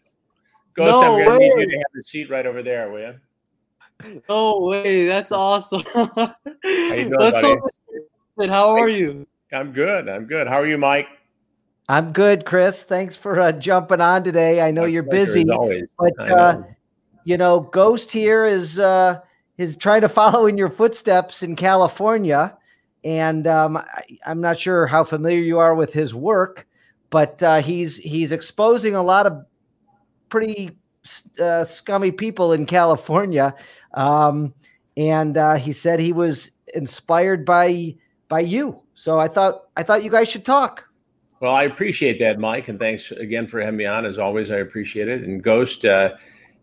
Ghost, 0.76 1.00
No 1.00 1.14
I'm 1.14 1.26
going 1.26 1.40
to 1.40 1.40
need 1.40 1.54
you 1.58 1.70
to 1.72 1.78
have 1.78 1.86
the 1.96 2.04
seat 2.04 2.30
right 2.30 2.46
over 2.46 2.62
there, 2.62 2.92
will 2.92 3.00
you? 3.00 4.22
Oh 4.28 4.68
wait, 4.68 5.08
that's 5.08 5.32
awesome. 5.32 5.84
How 5.94 6.36
you 6.64 6.64
doing, 6.66 7.14
Let's 7.18 7.42
buddy? 7.42 7.56
hope 8.38 8.50
How 8.50 8.72
are 8.72 8.90
you? 8.90 9.26
I'm 9.54 9.72
good. 9.72 10.10
I'm 10.10 10.26
good. 10.26 10.46
How 10.46 10.60
are 10.60 10.68
you, 10.68 10.78
Mike? 10.78 11.08
I'm 11.88 12.12
good, 12.12 12.44
Chris. 12.46 12.84
Thanks 12.84 13.16
for 13.16 13.40
uh, 13.40 13.54
jumping 13.54 14.02
on 14.02 14.26
today. 14.26 14.60
I 14.60 14.72
know 14.72 14.82
My 14.82 14.88
you're 14.88 15.04
busy, 15.04 15.46
but 15.46 16.12
I 16.20 16.28
know. 16.28 16.36
uh, 16.36 16.64
you 17.24 17.38
know, 17.38 17.62
Ghost 17.62 18.12
here 18.12 18.44
is 18.44 18.80
uh, 18.80 19.22
is 19.58 19.78
trying 19.78 20.02
to 20.02 20.10
follow 20.10 20.48
in 20.48 20.58
your 20.58 20.70
footsteps 20.70 21.42
in 21.42 21.56
California, 21.56 22.58
and 23.04 23.48
um, 23.48 23.78
I, 23.78 24.04
I'm 24.26 24.42
not 24.42 24.60
sure 24.60 24.86
how 24.86 25.04
familiar 25.04 25.40
you 25.40 25.60
are 25.60 25.76
with 25.76 25.94
his 25.94 26.14
work, 26.14 26.68
but 27.10 27.42
uh, 27.44 27.62
he's 27.62 27.98
he's 27.98 28.32
exposing 28.32 28.96
a 28.96 29.04
lot 29.04 29.26
of 29.26 29.46
pretty 30.30 30.78
uh, 31.40 31.64
scummy 31.64 32.12
people 32.12 32.54
in 32.54 32.66
California, 32.66 33.54
um, 33.94 34.54
and 34.98 35.38
uh, 35.38 35.56
he 35.56 35.72
said 35.72 36.00
he 36.00 36.14
was 36.14 36.52
inspired 36.74 37.46
by 37.46 37.96
by 38.30 38.40
you. 38.40 38.80
So 38.94 39.20
I 39.20 39.28
thought 39.28 39.64
I 39.76 39.84
thought 39.84 40.04
you 40.04 40.12
guys 40.12 40.28
should 40.30 40.46
talk. 40.46 40.86
Well, 41.40 41.54
I 41.54 41.64
appreciate 41.64 42.20
that, 42.20 42.40
Mike, 42.40 42.70
and 42.70 42.80
thanks 42.80 43.12
again 43.12 43.48
for 43.48 43.60
having 43.60 43.76
me 43.76 43.86
on. 43.86 44.06
As 44.06 44.18
always, 44.18 44.50
I 44.50 44.58
appreciate 44.58 45.10
it. 45.10 45.24
And 45.24 45.44
Ghost, 45.44 45.84
uh, 45.84 46.12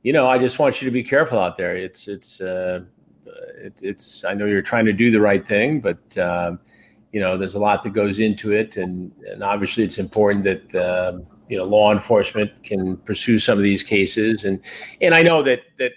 you 0.03 0.15
know, 0.15 0.27
I 0.27 0.39
just 0.39 0.59
want 0.59 0.81
you 0.81 0.87
to 0.87 0.91
be 0.91 1.03
careful 1.03 1.39
out 1.39 1.57
there. 1.57 1.77
It's 1.77 2.09
it's 2.09 2.41
uh, 2.41 2.81
it, 3.59 3.81
it's. 3.83 4.25
I 4.25 4.35
know 4.35 4.47
you're 4.47 4.63
trying 4.63 4.87
to 4.87 4.93
do 4.93 5.11
the 5.11 5.21
right 5.21 5.47
thing, 5.47 5.81
but 5.81 6.19
um, 6.19 6.61
you 7.13 7.21
know, 7.21 7.37
there's 7.37 7.55
a 7.55 7.61
lot 7.61 7.83
that 7.83 7.91
goes 7.91 8.19
into 8.19 8.53
it, 8.53 8.77
and 8.77 9.13
and 9.29 9.43
obviously, 9.43 9.85
it's 9.85 9.99
important 9.99 10.45
that 10.45 10.75
um, 10.75 11.27
you 11.49 11.57
know 11.57 11.65
law 11.65 11.93
enforcement 11.93 12.51
can 12.63 12.97
pursue 12.99 13.39
some 13.39 13.59
of 13.59 13.65
these 13.65 13.83
cases. 13.83 14.45
And 14.45 14.61
and 15.01 15.15
I 15.15 15.23
know 15.23 15.43
that 15.43 15.63
that 15.79 15.93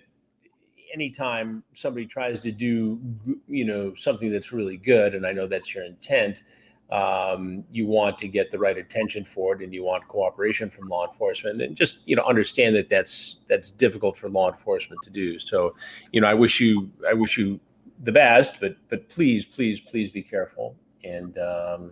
anytime 0.93 1.63
somebody 1.73 2.05
tries 2.05 2.39
to 2.41 2.51
do 2.51 2.99
you 3.47 3.65
know 3.65 3.93
something 3.95 4.31
that's 4.31 4.51
really 4.51 4.77
good, 4.77 5.15
and 5.15 5.25
I 5.25 5.31
know 5.31 5.47
that's 5.47 5.73
your 5.73 5.85
intent 5.85 6.43
um, 6.91 7.63
you 7.71 7.87
want 7.87 8.17
to 8.19 8.27
get 8.27 8.51
the 8.51 8.59
right 8.59 8.77
attention 8.77 9.25
for 9.25 9.55
it 9.55 9.61
and 9.61 9.73
you 9.73 9.83
want 9.83 10.07
cooperation 10.07 10.69
from 10.69 10.87
law 10.87 11.07
enforcement 11.07 11.61
and 11.61 11.75
just 11.75 11.97
you 12.05 12.15
know 12.15 12.23
understand 12.23 12.75
that 12.75 12.89
that's 12.89 13.39
that's 13.47 13.71
difficult 13.71 14.17
for 14.17 14.29
law 14.29 14.51
enforcement 14.51 15.01
to 15.03 15.09
do. 15.09 15.39
So 15.39 15.73
you 16.11 16.21
know 16.21 16.27
i 16.27 16.33
wish 16.33 16.59
you 16.59 16.89
i 17.07 17.13
wish 17.13 17.37
you 17.37 17.59
the 18.03 18.11
best 18.11 18.59
but 18.59 18.75
but 18.89 19.07
please 19.09 19.45
please 19.45 19.81
please 19.81 20.09
be 20.09 20.21
careful 20.21 20.75
and 21.03 21.37
um, 21.37 21.91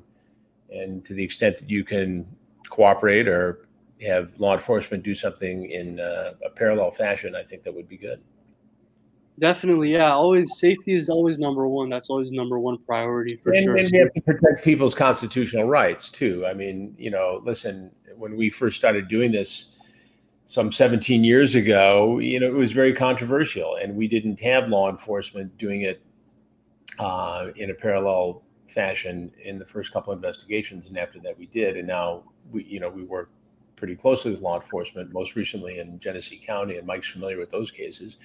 and 0.69 1.04
to 1.06 1.13
the 1.13 1.23
extent 1.23 1.58
that 1.58 1.69
you 1.69 1.84
can 1.84 2.25
cooperate 2.69 3.27
or 3.27 3.67
have 4.01 4.39
law 4.39 4.54
enforcement 4.54 5.04
do 5.04 5.13
something 5.13 5.69
in 5.69 5.99
uh, 5.99 6.32
a 6.45 6.49
parallel 6.49 6.91
fashion 6.91 7.36
i 7.36 7.43
think 7.43 7.63
that 7.63 7.73
would 7.73 7.88
be 7.88 7.97
good 7.97 8.21
Definitely, 9.41 9.91
yeah. 9.91 10.13
Always 10.13 10.60
safety 10.60 10.93
is 10.93 11.10
always 11.10 11.39
number 11.39 11.67
one. 11.67 11.89
That's 11.89 12.12
always 12.12 12.32
number 12.32 12.60
one 12.60 12.77
priority 12.77 13.38
for 13.38 13.49
and, 13.49 13.63
sure. 13.63 13.75
and 13.75 13.89
we 13.91 13.97
have 13.97 14.13
to 14.13 14.21
protect 14.21 14.63
people's 14.63 14.93
constitutional 14.93 15.67
rights 15.67 16.10
too. 16.10 16.45
I 16.45 16.54
mean, 16.54 16.95
you 16.99 17.10
know, 17.10 17.41
listen, 17.43 17.89
when 18.15 18.38
we 18.38 18.51
first 18.51 18.77
started 18.77 19.08
doing 19.08 19.32
this 19.32 19.71
some 20.45 20.71
17 20.71 21.23
years 21.23 21.56
ago, 21.56 22.19
you 22.19 22.39
know, 22.39 22.45
it 22.45 22.54
was 22.54 22.71
very 22.71 22.93
controversial, 22.93 23.77
and 23.77 23.95
we 23.95 24.08
didn't 24.08 24.39
have 24.41 24.69
law 24.69 24.91
enforcement 24.91 25.58
doing 25.58 25.82
it 25.82 26.04
uh, 26.99 27.47
in 27.56 27.71
a 27.71 27.73
parallel 27.73 28.43
fashion 28.67 29.32
in 29.43 29.58
the 29.58 29.65
first 29.65 29.91
couple 29.91 30.13
of 30.13 30.19
investigations, 30.19 30.88
and 30.88 30.99
after 30.99 31.19
that 31.19 31.36
we 31.36 31.47
did, 31.47 31.77
and 31.77 31.88
now 31.88 32.23
we, 32.51 32.63
you 32.65 32.80
know, 32.80 32.89
we 32.89 33.01
work 33.01 33.32
pretty 33.75 33.95
closely 33.95 34.32
with 34.32 34.41
law 34.41 34.62
enforcement, 34.62 35.12
most 35.12 35.36
recently 35.36 35.80
in 35.80 35.99
Genesee 35.99 36.38
County, 36.38 36.77
and 36.77 36.86
Mike's 36.86 37.10
familiar 37.10 37.39
with 37.39 37.49
those 37.49 37.71
cases. 37.71 38.17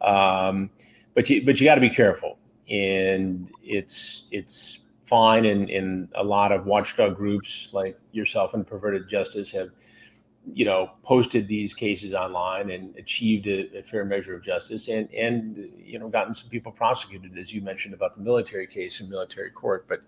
Um, 0.00 0.70
but 1.14 1.30
you, 1.30 1.44
but 1.44 1.60
you 1.60 1.64
got 1.64 1.76
to 1.76 1.80
be 1.80 1.90
careful, 1.90 2.38
and 2.68 3.50
it's 3.62 4.24
it's 4.30 4.80
fine. 5.02 5.44
And 5.44 5.70
in 5.70 6.08
a 6.14 6.24
lot 6.24 6.52
of 6.52 6.66
watchdog 6.66 7.16
groups 7.16 7.70
like 7.72 7.98
yourself 8.12 8.54
and 8.54 8.66
Perverted 8.66 9.08
Justice 9.08 9.50
have, 9.52 9.70
you 10.52 10.64
know, 10.64 10.90
posted 11.02 11.46
these 11.46 11.72
cases 11.72 12.14
online 12.14 12.70
and 12.70 12.94
achieved 12.96 13.46
a, 13.46 13.78
a 13.78 13.82
fair 13.82 14.04
measure 14.04 14.34
of 14.34 14.42
justice, 14.42 14.88
and 14.88 15.12
and 15.14 15.70
you 15.78 15.98
know, 15.98 16.08
gotten 16.08 16.34
some 16.34 16.48
people 16.48 16.72
prosecuted, 16.72 17.38
as 17.38 17.52
you 17.52 17.62
mentioned 17.62 17.94
about 17.94 18.14
the 18.14 18.20
military 18.20 18.66
case 18.66 19.00
in 19.00 19.08
military 19.08 19.50
court. 19.50 19.86
But 19.88 20.02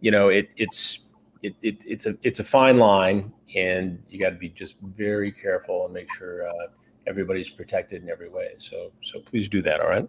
you 0.00 0.10
know, 0.10 0.28
it 0.28 0.50
it's 0.56 1.00
it, 1.42 1.54
it 1.62 1.84
it's 1.86 2.06
a 2.06 2.16
it's 2.22 2.40
a 2.40 2.44
fine 2.44 2.78
line, 2.78 3.32
and 3.54 4.02
you 4.08 4.18
got 4.18 4.30
to 4.30 4.36
be 4.36 4.48
just 4.48 4.74
very 4.82 5.30
careful 5.30 5.84
and 5.84 5.94
make 5.94 6.12
sure. 6.12 6.48
Uh, 6.48 6.68
everybody's 7.08 7.48
protected 7.48 8.02
in 8.02 8.08
every 8.10 8.28
way. 8.28 8.50
So 8.58 8.92
so 9.02 9.20
please 9.20 9.48
do 9.48 9.62
that. 9.62 9.80
All 9.80 9.88
right. 9.88 10.08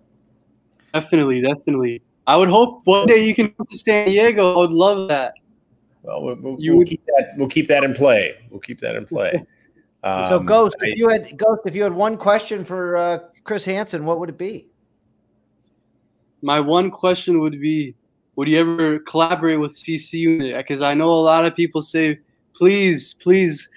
Definitely, 0.94 1.42
definitely. 1.42 2.02
I 2.28 2.36
would 2.36 2.50
hope 2.50 2.82
one 2.86 3.08
day 3.08 3.26
you 3.26 3.34
can 3.34 3.50
come 3.50 3.66
to 3.66 3.78
San 3.78 4.08
Diego. 4.08 4.54
I 4.54 4.58
would 4.58 4.72
love 4.72 5.08
that. 5.08 5.34
Well, 6.04 6.22
we'll, 6.24 6.36
we'll, 6.36 6.56
You 6.60 6.78
we'll 6.78 6.86
keep 6.86 7.04
that. 7.06 7.34
We'll 7.38 7.50
keep 7.50 7.68
that 7.68 7.84
in 7.84 7.94
play. 7.94 8.36
We'll 8.50 8.60
keep 8.60 8.80
that 8.80 8.96
in 8.96 9.06
play. 9.06 9.34
so 10.04 10.38
Um, 10.38 10.46
Ghost, 10.46 10.76
I- 10.82 10.90
if 10.90 10.98
you 10.98 11.10
had 11.10 11.38
Ghost, 11.38 11.62
if 11.66 11.76
you 11.76 11.84
had 11.84 11.94
one 11.94 12.18
question 12.18 12.64
for 12.64 12.98
uh, 12.98 13.20
Chris 13.44 13.66
Hansen, 13.66 14.06
what 14.06 14.20
would 14.20 14.30
it 14.30 14.38
be? 14.38 14.68
My 16.42 16.60
one 16.60 16.90
question 16.90 17.40
would 17.42 17.60
be, 17.60 17.96
would 18.36 18.48
you 18.48 18.60
ever 18.60 19.00
collaborate 19.00 19.60
with 19.60 19.76
CC 19.76 20.14
Unit? 20.14 20.56
Because 20.56 20.82
I 20.82 20.94
know 20.94 21.10
a 21.10 21.20
lot 21.22 21.46
of 21.46 21.54
people 21.54 21.82
say, 21.82 22.20
please, 22.54 23.16
please 23.16 23.70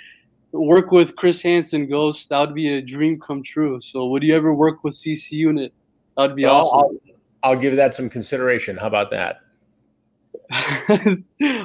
work 0.52 0.92
with 0.92 1.16
Chris 1.16 1.42
Hansen, 1.42 1.88
Ghost. 1.88 2.28
That 2.28 2.40
would 2.40 2.54
be 2.54 2.74
a 2.76 2.80
dream 2.82 3.18
come 3.20 3.42
true. 3.42 3.80
So 3.80 4.06
would 4.06 4.22
you 4.22 4.36
ever 4.36 4.54
work 4.54 4.84
with 4.84 4.94
CC 4.94 5.32
Unit? 5.32 5.72
That 6.16 6.28
would 6.28 6.36
be 6.36 6.44
well, 6.44 6.56
awesome. 6.66 6.98
I'll, 7.42 7.52
I'll 7.52 7.58
give 7.58 7.76
that 7.76 7.94
some 7.94 8.08
consideration. 8.10 8.76
How 8.76 8.86
about 8.86 9.10
that? 9.10 9.40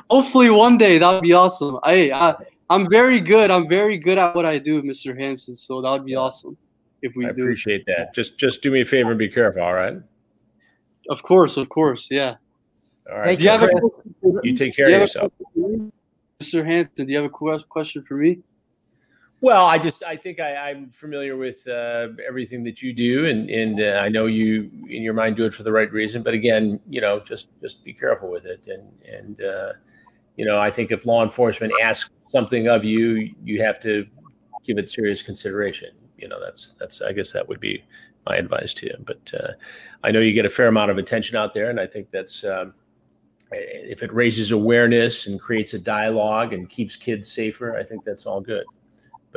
Hopefully 0.10 0.50
one 0.50 0.78
day 0.78 0.98
that 0.98 1.10
would 1.10 1.22
be 1.22 1.34
awesome. 1.34 1.78
I, 1.84 2.12
I 2.12 2.36
I'm 2.70 2.90
very 2.90 3.20
good. 3.20 3.52
I'm 3.52 3.68
very 3.68 3.98
good 3.98 4.18
at 4.18 4.36
what 4.36 4.46
I 4.46 4.58
do, 4.60 4.82
Mr. 4.82 5.18
Hansen. 5.18 5.56
So 5.56 5.82
that 5.82 5.90
would 5.92 6.06
be 6.06 6.16
awesome 6.16 6.58
if 7.02 7.14
we 7.16 7.26
I 7.26 7.32
do. 7.32 7.42
appreciate 7.44 7.86
that. 7.88 8.14
Just 8.14 8.38
just 8.38 8.62
do 8.62 8.72
me 8.72 8.82
a 8.82 8.86
favor 8.86 9.10
and 9.12 9.20
be 9.20 9.30
careful. 9.30 9.62
All 9.62 9.74
right. 9.74 9.96
Of 11.10 11.24
course, 11.24 11.56
of 11.58 11.70
course, 11.70 12.10
yeah. 12.12 12.36
All 13.10 13.18
right. 13.20 13.26
Thank 13.28 13.40
Do 13.40 13.46
you 13.46 13.52
have 13.52 13.64
a 13.64 13.70
You 14.44 14.54
take 14.54 14.74
do 14.74 14.76
care 14.78 14.90
you 14.90 14.96
of 14.96 15.02
have 15.02 15.02
a 15.02 15.04
yourself. 15.04 15.34
question 15.38 15.54
for 15.54 15.70
me? 15.70 15.92
Mr. 16.42 16.66
Hansen? 16.66 17.06
Do 17.06 17.12
you 17.12 17.18
have 17.18 17.26
a 17.26 17.30
que- 17.30 17.64
question 17.70 18.04
for 18.04 18.16
me? 18.16 18.40
Well, 19.40 19.68
I 19.68 19.78
just 19.78 20.04
I 20.04 20.16
think 20.16 20.40
I, 20.40 20.56
I'm 20.56 20.90
familiar 20.90 21.38
with 21.38 21.68
uh, 21.68 22.08
everything 22.28 22.64
that 22.64 22.82
you 22.82 22.92
do, 22.92 23.28
and 23.28 23.50
and 23.50 23.80
uh, 23.80 24.00
I 24.02 24.10
know 24.10 24.26
you 24.26 24.64
in 24.90 25.04
your 25.04 25.14
mind 25.14 25.36
do 25.36 25.46
it 25.46 25.54
for 25.54 25.62
the 25.62 25.72
right 25.72 25.92
reason. 25.92 26.24
But 26.24 26.34
again, 26.34 26.80
you 26.90 27.02
know, 27.02 27.20
just 27.20 27.48
just 27.62 27.84
be 27.84 27.94
careful 27.94 28.32
with 28.32 28.46
it, 28.46 28.68
and 28.68 28.92
and 29.06 29.42
uh, 29.42 29.74
you 30.38 30.46
know, 30.46 30.60
I 30.60 30.72
think 30.72 30.92
if 30.92 31.06
law 31.06 31.24
enforcement 31.24 31.72
asks 31.84 32.10
something 32.30 32.68
of 32.68 32.84
you, 32.84 33.36
you 33.44 33.62
have 33.62 33.80
to 33.82 34.08
give 34.66 34.80
it 34.80 34.90
serious 34.90 35.22
consideration. 35.22 35.92
You 36.18 36.30
know, 36.30 36.40
that's 36.44 36.72
that's 36.80 37.04
I 37.04 37.12
guess 37.12 37.32
that 37.34 37.48
would 37.48 37.60
be 37.60 37.84
my 38.26 38.38
advice 38.38 38.74
to 38.76 38.88
you. 38.88 38.96
But 39.06 39.32
uh, 39.40 39.52
I 40.04 40.10
know 40.10 40.20
you 40.20 40.34
get 40.34 40.48
a 40.48 40.50
fair 40.50 40.68
amount 40.68 40.90
of 40.90 40.98
attention 40.98 41.38
out 41.38 41.54
there, 41.54 41.70
and 41.70 41.80
I 41.80 41.86
think 41.88 42.10
that's. 42.12 42.44
Um, 42.44 42.74
if 43.50 44.04
it 44.04 44.14
raises 44.14 44.52
awareness 44.52 45.26
and 45.26 45.40
creates 45.40 45.74
a 45.74 45.80
dialogue 45.80 46.52
and 46.52 46.70
keeps 46.70 46.98
kids 46.98 47.32
safer, 47.32 47.78
I 47.78 47.84
think 47.84 48.04
that's 48.04 48.26
all 48.26 48.42
good 48.42 48.66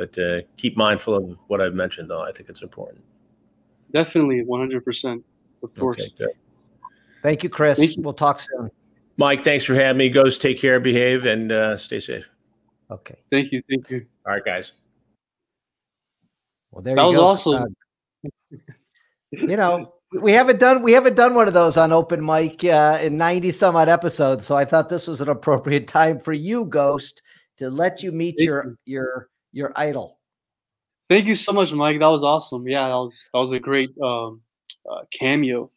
but 0.01 0.17
uh, 0.17 0.41
keep 0.57 0.75
mindful 0.75 1.13
of 1.13 1.37
what 1.45 1.61
I've 1.61 1.75
mentioned, 1.75 2.09
though. 2.09 2.23
I 2.23 2.31
think 2.31 2.49
it's 2.49 2.63
important. 2.63 3.03
Definitely, 3.93 4.43
100%. 4.43 5.23
Of 5.61 5.75
course. 5.75 5.99
Okay, 5.99 6.09
good. 6.17 6.29
Thank 7.21 7.43
you, 7.43 7.49
Chris. 7.49 7.77
Thank 7.77 7.97
you. 7.97 8.01
We'll 8.01 8.15
talk 8.15 8.39
soon. 8.39 8.71
Mike, 9.17 9.43
thanks 9.43 9.63
for 9.63 9.75
having 9.75 9.99
me. 9.99 10.09
Ghost, 10.09 10.41
take 10.41 10.57
care, 10.57 10.79
behave, 10.79 11.27
and 11.27 11.51
uh, 11.51 11.77
stay 11.77 11.99
safe. 11.99 12.27
Okay. 12.89 13.19
Thank 13.29 13.51
you. 13.51 13.61
Thank 13.69 13.91
you. 13.91 14.07
All 14.25 14.33
right, 14.33 14.43
guys. 14.43 14.71
Well, 16.71 16.81
there 16.81 16.93
you 16.93 16.95
go. 16.95 17.11
That 17.11 17.17
you 17.17 17.23
was 17.25 17.43
go. 17.43 17.51
awesome. 17.53 17.75
Uh, 18.25 18.57
you 19.29 19.55
know, 19.55 19.93
we 20.19 20.31
haven't 20.31 20.59
done 20.59 20.81
we 20.81 20.93
haven't 20.93 21.15
done 21.15 21.35
one 21.35 21.47
of 21.47 21.53
those 21.53 21.77
on 21.77 21.93
open 21.93 22.25
mic 22.25 22.63
uh, 22.63 22.97
in 23.01 23.17
90 23.17 23.51
some 23.51 23.77
odd 23.77 23.87
episodes 23.87 24.45
so 24.45 24.57
i 24.57 24.65
thought 24.65 24.89
this 24.89 25.07
was 25.07 25.21
an 25.21 25.29
appropriate 25.29 25.87
time 25.87 26.19
for 26.19 26.33
you 26.33 26.65
ghost 26.65 27.21
to 27.55 27.69
let 27.69 28.03
you 28.03 28.11
meet 28.11 28.35
Thank 28.37 28.45
your 28.45 28.77
you. 28.83 28.99
your 28.99 29.29
your 29.51 29.71
idol 29.75 30.17
Thank 31.11 31.25
you 31.25 31.35
so 31.35 31.51
much, 31.51 31.73
Mike. 31.73 31.99
That 31.99 32.07
was 32.07 32.23
awesome. 32.23 32.65
Yeah, 32.69 32.87
that 32.87 32.93
was 32.93 33.27
that 33.33 33.39
was 33.39 33.51
a 33.51 33.59
great 33.59 33.89
um, 34.01 34.39
uh, 34.89 35.01
cameo. 35.11 35.69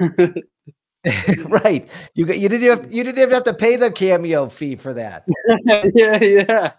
right 1.46 1.88
you 2.14 2.26
you 2.26 2.48
didn't 2.48 2.62
have 2.62 2.92
you 2.92 3.04
didn't 3.04 3.18
even 3.18 3.32
have 3.32 3.44
to 3.44 3.54
pay 3.54 3.76
the 3.76 3.90
cameo 3.90 4.48
fee 4.48 4.76
for 4.76 4.92
that 4.92 5.26
yeah, 5.94 6.22
yeah. 6.22 6.72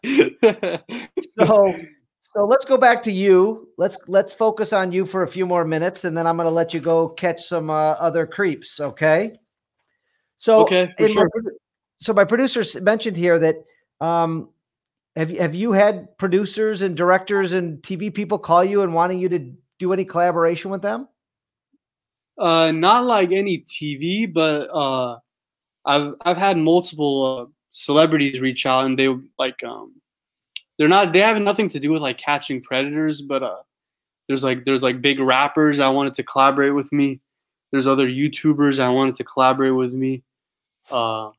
so 1.37 1.75
so 2.19 2.45
let's 2.45 2.65
go 2.65 2.77
back 2.77 3.01
to 3.01 3.11
you 3.11 3.69
let's 3.77 3.97
let's 4.07 4.33
focus 4.33 4.73
on 4.73 4.91
you 4.91 5.05
for 5.05 5.23
a 5.23 5.27
few 5.27 5.45
more 5.45 5.63
minutes 5.65 6.03
and 6.03 6.15
then 6.17 6.27
i'm 6.27 6.35
going 6.35 6.45
to 6.45 6.51
let 6.53 6.73
you 6.73 6.79
go 6.79 7.07
catch 7.07 7.41
some 7.43 7.69
uh, 7.69 7.93
other 7.93 8.27
creeps 8.27 8.79
okay 8.79 9.39
so 10.37 10.63
Okay, 10.63 10.93
in 10.99 11.13
my 11.13 11.23
so 11.99 12.13
my 12.13 12.25
producer 12.25 12.59
s- 12.59 12.79
mentioned 12.79 13.17
here 13.17 13.39
that 13.39 13.55
um 14.01 14.49
have 15.19 15.31
you 15.31 15.39
have 15.39 15.55
you 15.55 15.71
had 15.71 16.17
producers 16.17 16.81
and 16.81 16.97
directors 16.97 17.53
and 17.53 17.81
tv 17.83 18.13
people 18.13 18.39
call 18.39 18.63
you 18.63 18.81
and 18.81 18.93
wanting 18.93 19.19
you 19.19 19.29
to 19.29 19.39
do 19.77 19.93
any 19.93 20.05
collaboration 20.05 20.71
with 20.71 20.81
them 20.81 21.07
Uh, 22.37 22.71
not 22.71 23.05
like 23.05 23.31
any 23.31 23.59
TV, 23.67 24.31
but 24.31 24.69
uh, 24.73 25.19
I've 25.85 26.13
I've 26.21 26.37
had 26.37 26.57
multiple 26.57 27.49
uh, 27.49 27.51
celebrities 27.71 28.39
reach 28.39 28.65
out, 28.65 28.85
and 28.85 28.97
they 28.97 29.09
like 29.37 29.61
um, 29.63 30.01
they're 30.77 30.87
not 30.87 31.11
they 31.11 31.19
have 31.19 31.37
nothing 31.41 31.69
to 31.69 31.79
do 31.79 31.91
with 31.91 32.01
like 32.01 32.17
catching 32.17 32.61
predators, 32.61 33.21
but 33.21 33.43
uh, 33.43 33.61
there's 34.27 34.43
like 34.43 34.63
there's 34.65 34.81
like 34.81 35.01
big 35.01 35.19
rappers 35.19 35.79
I 35.81 35.89
wanted 35.89 36.15
to 36.15 36.23
collaborate 36.23 36.75
with 36.75 36.91
me. 36.93 37.19
There's 37.71 37.87
other 37.87 38.07
YouTubers 38.07 38.79
I 38.79 38.89
wanted 38.89 39.15
to 39.15 39.25
collaborate 39.25 39.75
with 39.75 39.93
me. 39.93 40.23
Uh, 40.89 41.31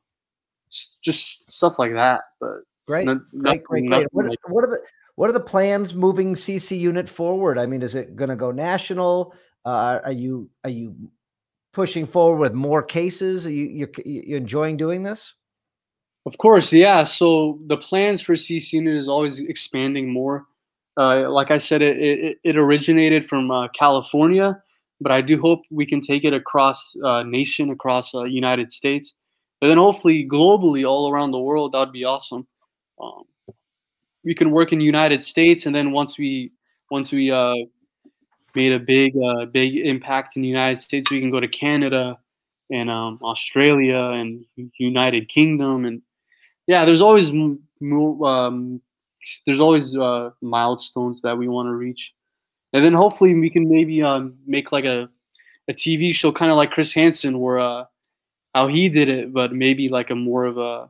just 1.03 1.51
stuff 1.51 1.79
like 1.79 1.93
that, 1.93 2.21
but 2.39 2.61
great 2.87 3.05
no- 3.05 3.21
great 3.37 3.63
great 3.63 3.87
great 3.87 4.07
what, 4.11 4.25
like- 4.27 4.49
what 4.49 4.63
are 4.63 4.67
the 4.71 4.81
what 5.15 5.29
are 5.29 5.33
the 5.33 5.39
plans 5.39 5.93
moving 5.93 6.33
cc 6.35 6.77
unit 6.79 7.07
forward 7.09 7.57
i 7.57 7.65
mean 7.65 7.81
is 7.81 7.95
it 7.95 8.15
going 8.15 8.29
to 8.29 8.35
go 8.35 8.51
national 8.51 9.33
uh, 9.65 9.99
are 10.03 10.11
you 10.11 10.49
are 10.63 10.69
you 10.69 10.95
pushing 11.73 12.05
forward 12.05 12.39
with 12.39 12.53
more 12.53 12.81
cases 12.83 13.45
are 13.45 13.51
you 13.51 13.65
you're, 13.65 13.89
you 14.05 14.35
enjoying 14.37 14.77
doing 14.77 15.03
this 15.03 15.35
Of 16.25 16.37
course, 16.37 16.71
yeah. 16.71 17.03
So 17.03 17.57
the 17.65 17.77
plans 17.77 18.21
for 18.21 18.35
CC 18.35 18.73
Unit 18.73 18.95
is 18.95 19.09
always 19.09 19.39
expanding 19.39 20.13
more. 20.13 20.45
Uh, 20.95 21.27
like 21.31 21.49
I 21.49 21.57
said, 21.57 21.81
it, 21.81 21.97
it, 21.97 22.37
it 22.43 22.57
originated 22.57 23.25
from 23.27 23.49
uh, 23.49 23.69
California, 23.69 24.61
but 24.99 25.11
I 25.11 25.21
do 25.21 25.41
hope 25.41 25.61
we 25.71 25.85
can 25.85 25.99
take 25.99 26.23
it 26.23 26.33
across 26.33 26.95
uh, 27.03 27.23
nation, 27.23 27.71
across 27.71 28.13
uh, 28.13 28.25
United 28.25 28.71
States, 28.71 29.15
and 29.61 29.69
then 29.71 29.79
hopefully 29.79 30.27
globally, 30.29 30.85
all 30.87 31.09
around 31.11 31.31
the 31.31 31.39
world. 31.39 31.71
That'd 31.73 31.91
be 31.91 32.05
awesome. 32.05 32.45
Um, 33.01 33.23
we 34.23 34.35
can 34.35 34.51
work 34.51 34.71
in 34.71 34.79
the 34.79 34.85
United 34.85 35.23
States, 35.23 35.65
and 35.65 35.75
then 35.75 35.91
once 35.91 36.17
we 36.17 36.51
once 36.89 37.11
we 37.11 37.31
uh, 37.31 37.55
made 38.55 38.73
a 38.73 38.79
big 38.79 39.15
uh, 39.17 39.45
big 39.45 39.77
impact 39.77 40.35
in 40.35 40.41
the 40.41 40.47
United 40.47 40.79
States, 40.79 41.09
we 41.09 41.19
can 41.19 41.31
go 41.31 41.39
to 41.39 41.47
Canada 41.47 42.17
and 42.69 42.89
um, 42.89 43.19
Australia 43.21 44.11
and 44.13 44.45
United 44.77 45.27
Kingdom 45.27 45.85
and 45.85 46.01
yeah, 46.67 46.85
there's 46.85 47.01
always 47.01 47.29
um, 47.31 48.81
there's 49.45 49.59
always 49.59 49.95
uh, 49.95 50.29
milestones 50.41 51.21
that 51.21 51.37
we 51.37 51.47
want 51.47 51.67
to 51.67 51.73
reach, 51.73 52.13
and 52.73 52.85
then 52.85 52.93
hopefully 52.93 53.33
we 53.33 53.49
can 53.49 53.69
maybe 53.69 54.01
um, 54.01 54.35
make 54.45 54.71
like 54.71 54.85
a 54.85 55.09
a 55.67 55.73
TV 55.73 56.13
show, 56.13 56.31
kind 56.31 56.51
of 56.51 56.57
like 56.57 56.71
Chris 56.71 56.93
Hansen, 56.93 57.39
where 57.39 57.59
uh, 57.59 57.85
how 58.55 58.67
he 58.67 58.89
did 58.89 59.09
it, 59.09 59.33
but 59.33 59.53
maybe 59.53 59.89
like 59.89 60.09
a 60.11 60.15
more 60.15 60.45
of 60.45 60.57
a 60.57 60.89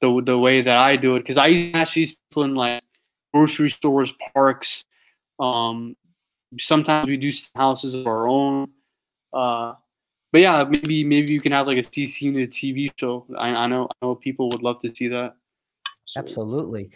the 0.00 0.22
the 0.24 0.38
way 0.38 0.62
that 0.62 0.76
I 0.76 0.96
do 0.96 1.16
it, 1.16 1.20
because 1.20 1.38
I 1.38 1.48
used 1.48 1.72
to 1.72 1.78
catch 1.78 1.94
these 1.94 2.16
people 2.30 2.44
in 2.44 2.54
like 2.54 2.82
grocery 3.32 3.70
stores, 3.70 4.12
parks. 4.34 4.84
Um, 5.38 5.96
sometimes 6.58 7.06
we 7.06 7.16
do 7.16 7.30
some 7.30 7.50
houses 7.54 7.94
of 7.94 8.06
our 8.06 8.26
own. 8.28 8.70
Uh, 9.32 9.74
but 10.32 10.40
yeah, 10.40 10.64
maybe 10.64 11.04
maybe 11.04 11.32
you 11.32 11.40
can 11.40 11.52
have 11.52 11.66
like 11.66 11.78
a 11.78 11.82
CC 11.82 12.22
unit 12.22 12.50
TV 12.50 12.90
show. 12.96 13.26
I, 13.36 13.48
I 13.50 13.66
know 13.66 13.88
I 13.90 14.06
know 14.06 14.14
people 14.14 14.48
would 14.50 14.62
love 14.62 14.80
to 14.80 14.94
see 14.94 15.08
that. 15.08 15.34
So- 16.06 16.20
absolutely 16.20 16.90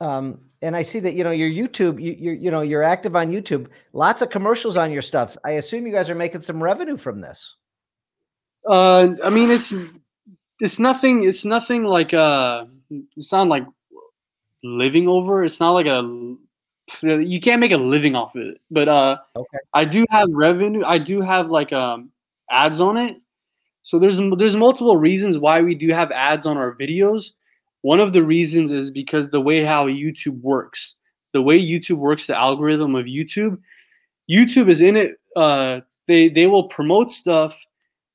um 0.00 0.38
and 0.62 0.76
i 0.76 0.82
see 0.82 1.00
that 1.00 1.14
you 1.14 1.24
know 1.24 1.32
your 1.32 1.50
youtube 1.50 2.00
you 2.00 2.12
you 2.12 2.32
you 2.32 2.50
know 2.50 2.62
you're 2.62 2.84
active 2.84 3.14
on 3.16 3.30
youtube 3.30 3.66
lots 3.92 4.22
of 4.22 4.30
commercials 4.30 4.76
on 4.76 4.90
your 4.92 5.02
stuff 5.02 5.36
i 5.44 5.50
assume 5.52 5.86
you 5.86 5.92
guys 5.92 6.08
are 6.08 6.14
making 6.14 6.40
some 6.40 6.62
revenue 6.62 6.96
from 6.96 7.20
this 7.20 7.56
Uh, 8.68 9.08
I 9.24 9.30
mean, 9.30 9.50
it's 9.50 9.72
it's 10.60 10.78
nothing. 10.78 11.24
It's 11.24 11.44
nothing 11.44 11.84
like 11.84 12.12
uh, 12.14 12.64
it's 13.16 13.32
not 13.32 13.48
like 13.48 13.64
living 14.62 15.08
over. 15.08 15.44
It's 15.44 15.60
not 15.60 15.72
like 15.72 15.86
a 15.86 16.02
you 17.02 17.38
can't 17.40 17.60
make 17.60 17.72
a 17.72 17.76
living 17.76 18.14
off 18.14 18.34
of 18.34 18.42
it. 18.42 18.60
But 18.70 18.88
uh, 18.88 19.18
Okay. 19.36 19.58
I 19.74 19.84
do 19.84 20.04
have 20.10 20.28
revenue. 20.30 20.84
I 20.84 20.98
do 20.98 21.20
have 21.20 21.50
like 21.50 21.72
um 21.72 22.10
ads 22.50 22.80
on 22.80 22.96
it. 22.96 23.16
So 23.82 23.98
there's 23.98 24.18
there's 24.36 24.56
multiple 24.56 24.96
reasons 24.96 25.38
why 25.38 25.60
we 25.62 25.74
do 25.74 25.88
have 25.90 26.10
ads 26.10 26.46
on 26.46 26.56
our 26.56 26.74
videos. 26.74 27.30
One 27.82 28.00
of 28.00 28.12
the 28.12 28.22
reasons 28.22 28.72
is 28.72 28.90
because 28.90 29.30
the 29.30 29.40
way 29.40 29.64
how 29.64 29.86
YouTube 29.86 30.40
works, 30.40 30.96
the 31.32 31.42
way 31.42 31.60
YouTube 31.60 31.98
works, 31.98 32.26
the 32.26 32.36
algorithm 32.36 32.96
of 32.96 33.06
YouTube, 33.06 33.58
YouTube 34.28 34.68
is 34.68 34.80
in 34.80 34.96
it. 34.96 35.20
Uh, 35.36 35.80
they 36.08 36.28
they 36.28 36.46
will 36.46 36.64
promote 36.68 37.10
stuff 37.10 37.56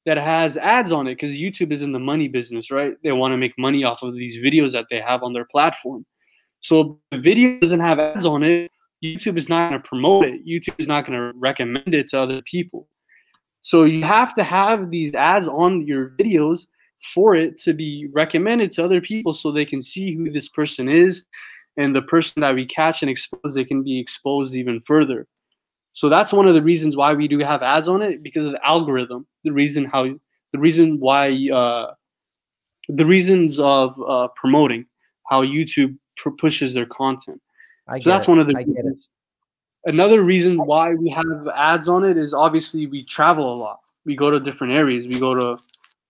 that 0.06 0.18
has 0.18 0.58
ads 0.58 0.92
on 0.92 1.08
it 1.08 1.16
because 1.16 1.38
YouTube 1.38 1.72
is 1.72 1.82
in 1.82 1.92
the 1.92 2.00
money 2.00 2.28
business, 2.28 2.70
right? 2.70 2.96
They 3.04 3.12
want 3.12 3.32
to 3.32 3.38
make 3.38 3.54
money 3.58 3.84
off 3.84 4.04
of 4.04 4.16
these 4.16 4.36
videos 4.38 4.74
that 4.74 4.86
they 4.90 5.00
have 5.00 5.24
on 5.24 5.34
their 5.34 5.46
platform. 5.46 6.06
So 6.62 7.00
the 7.12 7.18
video 7.18 7.60
doesn't 7.60 7.80
have 7.80 8.00
ads 8.00 8.26
on 8.26 8.44
it, 8.44 8.72
YouTube 9.04 9.38
is 9.38 9.50
not 9.50 9.70
going 9.70 9.82
to 9.82 9.88
promote 9.88 10.26
it. 10.26 10.46
YouTube 10.48 10.80
is 10.80 10.88
not 10.88 11.06
going 11.06 11.20
to 11.20 11.38
recommend 11.38 11.94
it 11.94 12.08
to 12.10 12.22
other 12.22 12.42
people. 12.42 12.88
So 13.62 13.84
you 13.84 14.04
have 14.04 14.34
to 14.36 14.44
have 14.44 14.90
these 14.90 15.14
ads 15.14 15.48
on 15.48 15.86
your 15.86 16.12
videos 16.12 16.66
for 17.14 17.36
it 17.36 17.58
to 17.60 17.74
be 17.74 18.08
recommended 18.14 18.72
to 18.74 18.84
other 18.84 19.02
people 19.02 19.34
so 19.34 19.52
they 19.52 19.66
can 19.66 19.82
see 19.82 20.16
who 20.16 20.32
this 20.32 20.48
person 20.48 20.88
is 20.88 21.26
and 21.76 21.94
the 21.94 22.02
person 22.02 22.42
that 22.42 22.56
we 22.56 22.66
catch 22.66 23.02
and 23.02 23.12
expose 23.12 23.54
they 23.54 23.66
can 23.66 23.84
be 23.84 24.00
exposed 24.00 24.56
even 24.56 24.82
further. 24.82 25.28
So 25.94 26.10
that's 26.10 26.34
one 26.34 26.48
of 26.48 26.56
the 26.56 26.62
reasons 26.62 26.96
why 26.96 27.14
we 27.14 27.28
do 27.28 27.40
have 27.40 27.62
ads 27.62 27.88
on 27.88 28.02
it 28.02 28.24
because 28.24 28.46
of 28.46 28.52
the 28.52 28.66
algorithm. 28.66 29.28
The 29.44 29.52
reason 29.52 29.86
how 29.86 30.06
the 30.52 30.60
reason 30.60 31.00
why 31.00 31.50
uh, 31.54 31.94
the 32.90 33.06
reasons 33.06 33.60
of 33.60 34.00
uh, 34.08 34.28
promoting 34.36 34.86
how 35.30 35.44
YouTube 35.44 35.98
pr- 36.18 36.32
pushes 36.32 36.74
their 36.74 36.86
content. 36.86 37.42
i 37.88 38.00
So 38.00 38.10
that's 38.10 38.28
it. 38.28 38.32
one 38.32 38.40
of 38.40 38.48
the 38.48 38.58
i 38.58 38.64
get 38.64 38.86
it. 38.86 39.00
Another 39.86 40.22
reason 40.22 40.58
why 40.58 40.94
we 40.94 41.10
have 41.10 41.48
ads 41.56 41.90
on 41.90 42.04
it 42.06 42.18
is 42.18 42.34
obviously 42.34 42.88
we 42.88 43.04
travel 43.06 43.54
a 43.54 43.58
lot. 43.58 43.80
We 44.06 44.16
go 44.16 44.30
to 44.30 44.40
different 44.40 44.74
areas. 44.74 45.08
We 45.08 45.20
go 45.20 45.36
to 45.36 45.58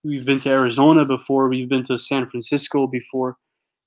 we've 0.04 0.24
been 0.24 0.40
to 0.40 0.50
Arizona 0.50 1.04
before. 1.04 1.48
We've 1.48 1.68
been 1.68 1.84
to 1.84 1.98
San 1.98 2.28
Francisco 2.28 2.86
before. 2.86 3.36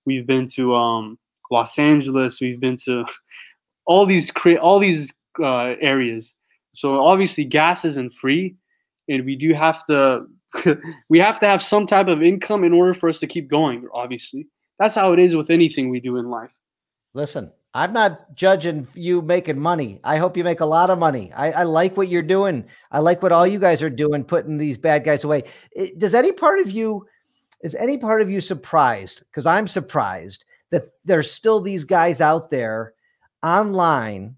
We've 0.06 0.28
been 0.28 0.48
to 0.56 0.76
um, 0.76 1.18
Los 1.52 1.80
Angeles. 1.80 2.42
We've 2.42 2.60
been 2.60 2.78
to 2.86 3.06
all 3.86 4.06
these 4.06 4.30
cra- 4.32 4.58
all 4.58 4.80
these 4.80 5.12
uh, 5.40 5.76
areas. 5.82 6.34
So 6.74 7.04
obviously 7.04 7.46
gas 7.46 7.86
isn't 7.86 8.14
free, 8.14 8.56
and 9.10 9.26
we 9.26 9.36
do 9.36 9.54
have 9.54 9.86
to 9.88 10.26
we 11.10 11.20
have 11.20 11.40
to 11.40 11.48
have 11.48 11.64
some 11.64 11.88
type 11.88 12.08
of 12.08 12.22
income 12.22 12.64
in 12.64 12.74
order 12.74 12.94
for 12.94 13.10
us 13.10 13.20
to 13.20 13.28
keep 13.28 13.50
going. 13.50 13.88
Obviously, 13.94 14.48
that's 14.80 14.96
how 14.96 15.14
it 15.14 15.20
is 15.20 15.36
with 15.36 15.50
anything 15.50 15.90
we 15.90 16.00
do 16.00 16.18
in 16.18 16.30
life. 16.30 16.52
Listen, 17.14 17.52
I'm 17.74 17.94
not 17.94 18.36
judging 18.36 18.88
you 18.96 19.22
making 19.22 19.60
money. 19.60 20.00
I 20.04 20.18
hope 20.18 20.38
you 20.38 20.44
make 20.44 20.62
a 20.62 20.66
lot 20.66 20.90
of 20.90 21.00
money. 21.00 21.32
I, 21.34 21.52
I 21.52 21.64
like 21.64 21.98
what 21.98 22.08
you're 22.08 22.22
doing. 22.22 22.66
I 22.92 23.00
like 23.00 23.22
what 23.22 23.32
all 23.32 23.46
you 23.46 23.60
guys 23.60 23.82
are 23.82 23.90
doing, 23.90 24.24
putting 24.24 24.58
these 24.58 24.78
bad 24.78 25.04
guys 25.04 25.24
away. 25.24 25.44
It- 25.72 26.00
does 26.00 26.14
any 26.14 26.32
part 26.32 26.60
of 26.60 26.72
you, 26.72 27.06
is 27.62 27.76
any 27.76 27.98
part 27.98 28.22
of 28.22 28.32
you 28.32 28.42
surprised? 28.42 29.20
Because 29.20 29.46
I'm 29.46 29.68
surprised 29.68 30.46
that 30.72 30.90
there's 31.06 31.32
still 31.32 31.62
these 31.62 31.84
guys 31.84 32.22
out 32.22 32.50
there 32.50 32.94
online. 33.44 34.36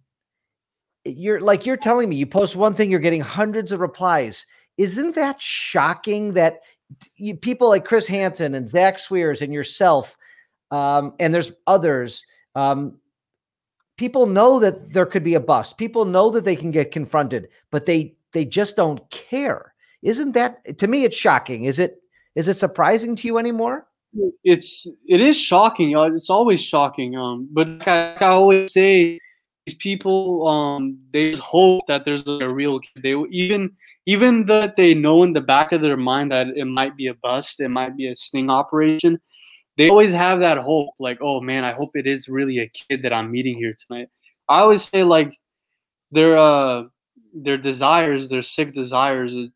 You're 1.17 1.39
like 1.41 1.65
you're 1.65 1.77
telling 1.77 2.09
me 2.09 2.15
you 2.15 2.25
post 2.25 2.55
one 2.55 2.73
thing, 2.73 2.89
you're 2.89 2.99
getting 2.99 3.21
hundreds 3.21 3.71
of 3.71 3.79
replies. 3.79 4.45
Isn't 4.77 5.15
that 5.15 5.41
shocking 5.41 6.33
that 6.33 6.61
you, 7.15 7.35
people 7.35 7.69
like 7.69 7.85
Chris 7.85 8.07
Hansen 8.07 8.55
and 8.55 8.67
Zach 8.67 8.97
Swears 8.97 9.41
and 9.41 9.53
yourself, 9.53 10.17
um, 10.71 11.13
and 11.19 11.33
there's 11.33 11.51
others 11.67 12.25
um, 12.55 12.97
people 13.97 14.25
know 14.25 14.59
that 14.59 14.93
there 14.93 15.05
could 15.05 15.23
be 15.23 15.35
a 15.35 15.39
bust. 15.39 15.77
People 15.77 16.05
know 16.05 16.29
that 16.31 16.45
they 16.45 16.55
can 16.55 16.71
get 16.71 16.91
confronted, 16.91 17.49
but 17.69 17.85
they 17.85 18.15
they 18.31 18.45
just 18.45 18.75
don't 18.75 19.07
care. 19.09 19.73
Isn't 20.01 20.31
that 20.31 20.77
to 20.79 20.87
me? 20.87 21.03
It's 21.03 21.17
shocking. 21.17 21.65
Is 21.65 21.79
it? 21.79 22.01
Is 22.35 22.47
it 22.47 22.57
surprising 22.57 23.15
to 23.17 23.27
you 23.27 23.37
anymore? 23.37 23.85
it's 24.43 24.87
it 25.07 25.21
is 25.21 25.37
shocking. 25.39 25.95
uh, 25.95 26.03
It's 26.03 26.29
always 26.29 26.63
shocking. 26.63 27.15
Um, 27.15 27.47
but 27.51 27.67
like 27.67 27.87
I, 27.87 28.13
I 28.13 28.25
always 28.27 28.73
say, 28.73 29.19
these 29.69 29.77
people 29.77 30.47
um 30.47 30.97
they 31.13 31.33
hope 31.33 31.85
that 31.87 32.03
there's 32.05 32.27
a 32.27 32.49
real 32.49 32.79
kid. 32.79 33.03
They 33.03 33.15
even 33.31 33.71
even 34.05 34.45
that 34.47 34.75
they 34.75 34.93
know 34.93 35.23
in 35.23 35.33
the 35.33 35.41
back 35.41 35.71
of 35.71 35.81
their 35.81 35.97
mind 35.97 36.31
that 36.31 36.47
it 36.55 36.65
might 36.65 36.97
be 36.97 37.07
a 37.07 37.13
bust, 37.13 37.59
it 37.59 37.69
might 37.69 37.95
be 37.95 38.07
a 38.07 38.15
sting 38.15 38.49
operation. 38.49 39.19
They 39.77 39.89
always 39.89 40.11
have 40.11 40.39
that 40.39 40.57
hope, 40.57 40.89
like, 40.99 41.19
oh 41.21 41.39
man, 41.41 41.63
I 41.63 41.73
hope 41.73 41.91
it 41.93 42.07
is 42.07 42.27
really 42.27 42.59
a 42.59 42.69
kid 42.69 43.03
that 43.03 43.13
I'm 43.13 43.31
meeting 43.31 43.57
here 43.57 43.75
tonight. 43.87 44.09
I 44.49 44.59
always 44.61 44.83
say 44.83 45.03
like 45.03 45.37
their 46.11 46.37
uh 46.37 46.83
their 47.33 47.57
desires, 47.57 48.29
their 48.29 48.41
sick 48.41 48.73
desires, 48.73 49.35
it, 49.35 49.51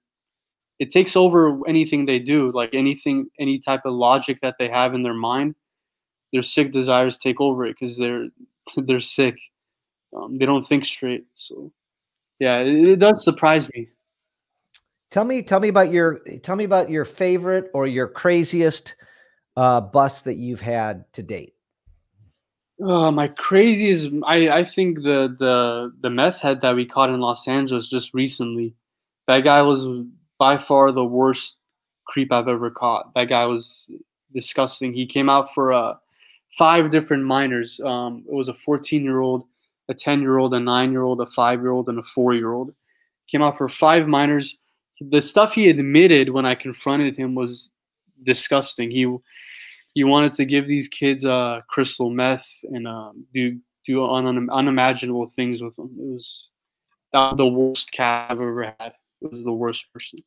it 0.77 0.91
takes 0.91 1.15
over 1.15 1.67
anything 1.67 2.05
they 2.05 2.19
do, 2.19 2.51
like 2.51 2.69
anything, 2.73 3.27
any 3.39 3.57
type 3.59 3.81
of 3.85 3.93
logic 3.93 4.37
that 4.41 4.55
they 4.59 4.69
have 4.69 4.93
in 4.93 5.01
their 5.01 5.15
mind. 5.15 5.55
Their 6.31 6.43
sick 6.43 6.71
desires 6.71 7.17
take 7.17 7.41
over 7.41 7.65
it 7.65 7.75
because 7.79 7.97
they're 7.97 8.27
they're 8.77 8.99
sick. 8.99 9.37
Um, 10.15 10.37
they 10.37 10.45
don't 10.45 10.65
think 10.65 10.85
straight. 10.85 11.25
So, 11.35 11.71
yeah, 12.39 12.59
it, 12.59 12.87
it 12.87 12.95
does 12.97 13.23
surprise 13.23 13.69
me. 13.73 13.89
Tell 15.11 15.25
me, 15.25 15.41
tell 15.41 15.59
me 15.59 15.67
about 15.67 15.91
your 15.91 16.19
tell 16.41 16.55
me 16.55 16.63
about 16.63 16.89
your 16.89 17.05
favorite 17.05 17.69
or 17.73 17.85
your 17.85 18.07
craziest 18.07 18.95
uh, 19.55 19.81
bus 19.81 20.23
that 20.23 20.37
you've 20.37 20.61
had 20.61 21.05
to 21.13 21.23
date. 21.23 21.53
Uh, 22.83 23.11
my 23.11 23.27
craziest, 23.27 24.09
I 24.25 24.49
I 24.49 24.63
think 24.63 25.03
the 25.03 25.35
the 25.37 25.93
the 26.01 26.09
meth 26.09 26.41
head 26.41 26.61
that 26.61 26.75
we 26.75 26.85
caught 26.85 27.09
in 27.11 27.19
Los 27.19 27.47
Angeles 27.47 27.87
just 27.87 28.13
recently. 28.13 28.75
That 29.27 29.41
guy 29.41 29.61
was 29.61 29.85
by 30.39 30.57
far 30.57 30.91
the 30.91 31.05
worst 31.05 31.57
creep 32.05 32.31
I've 32.31 32.47
ever 32.47 32.69
caught. 32.71 33.13
That 33.13 33.29
guy 33.29 33.45
was 33.45 33.85
disgusting. 34.33 34.93
He 34.93 35.05
came 35.05 35.29
out 35.29 35.53
for 35.53 35.71
uh, 35.71 35.93
five 36.57 36.91
different 36.91 37.23
minors. 37.23 37.79
Um, 37.83 38.23
it 38.27 38.33
was 38.33 38.49
a 38.49 38.53
14 38.65 39.03
year 39.03 39.21
old, 39.21 39.45
a 39.89 39.93
10 39.93 40.21
year 40.21 40.37
old, 40.37 40.53
a 40.53 40.59
nine 40.59 40.91
year 40.91 41.03
old, 41.03 41.21
a 41.21 41.25
five 41.25 41.61
year 41.61 41.71
old, 41.71 41.89
and 41.89 41.99
a 41.99 42.03
four 42.03 42.33
year 42.33 42.53
old. 42.53 42.73
Came 43.29 43.41
out 43.41 43.57
for 43.57 43.69
five 43.69 44.07
minors. 44.07 44.57
The 44.99 45.21
stuff 45.21 45.53
he 45.53 45.69
admitted 45.69 46.29
when 46.29 46.45
I 46.45 46.55
confronted 46.55 47.17
him 47.17 47.35
was 47.35 47.71
disgusting. 48.23 48.91
He 48.91 49.07
he 49.93 50.03
wanted 50.03 50.33
to 50.33 50.45
give 50.45 50.67
these 50.67 50.87
kids 50.87 51.25
uh, 51.25 51.61
crystal 51.67 52.09
meth 52.09 52.47
and 52.63 52.87
um, 52.87 53.25
do 53.33 53.59
do 53.85 54.05
un- 54.05 54.49
unimaginable 54.49 55.29
things 55.35 55.61
with 55.61 55.75
them. 55.75 55.95
It 55.99 56.05
was 56.05 56.47
the 57.37 57.45
worst 57.45 57.91
cat 57.91 58.31
I've 58.31 58.41
ever 58.41 58.75
had. 58.79 58.93
It 59.21 59.31
was 59.31 59.43
the 59.43 59.51
worst 59.51 59.91
person. 59.93 60.19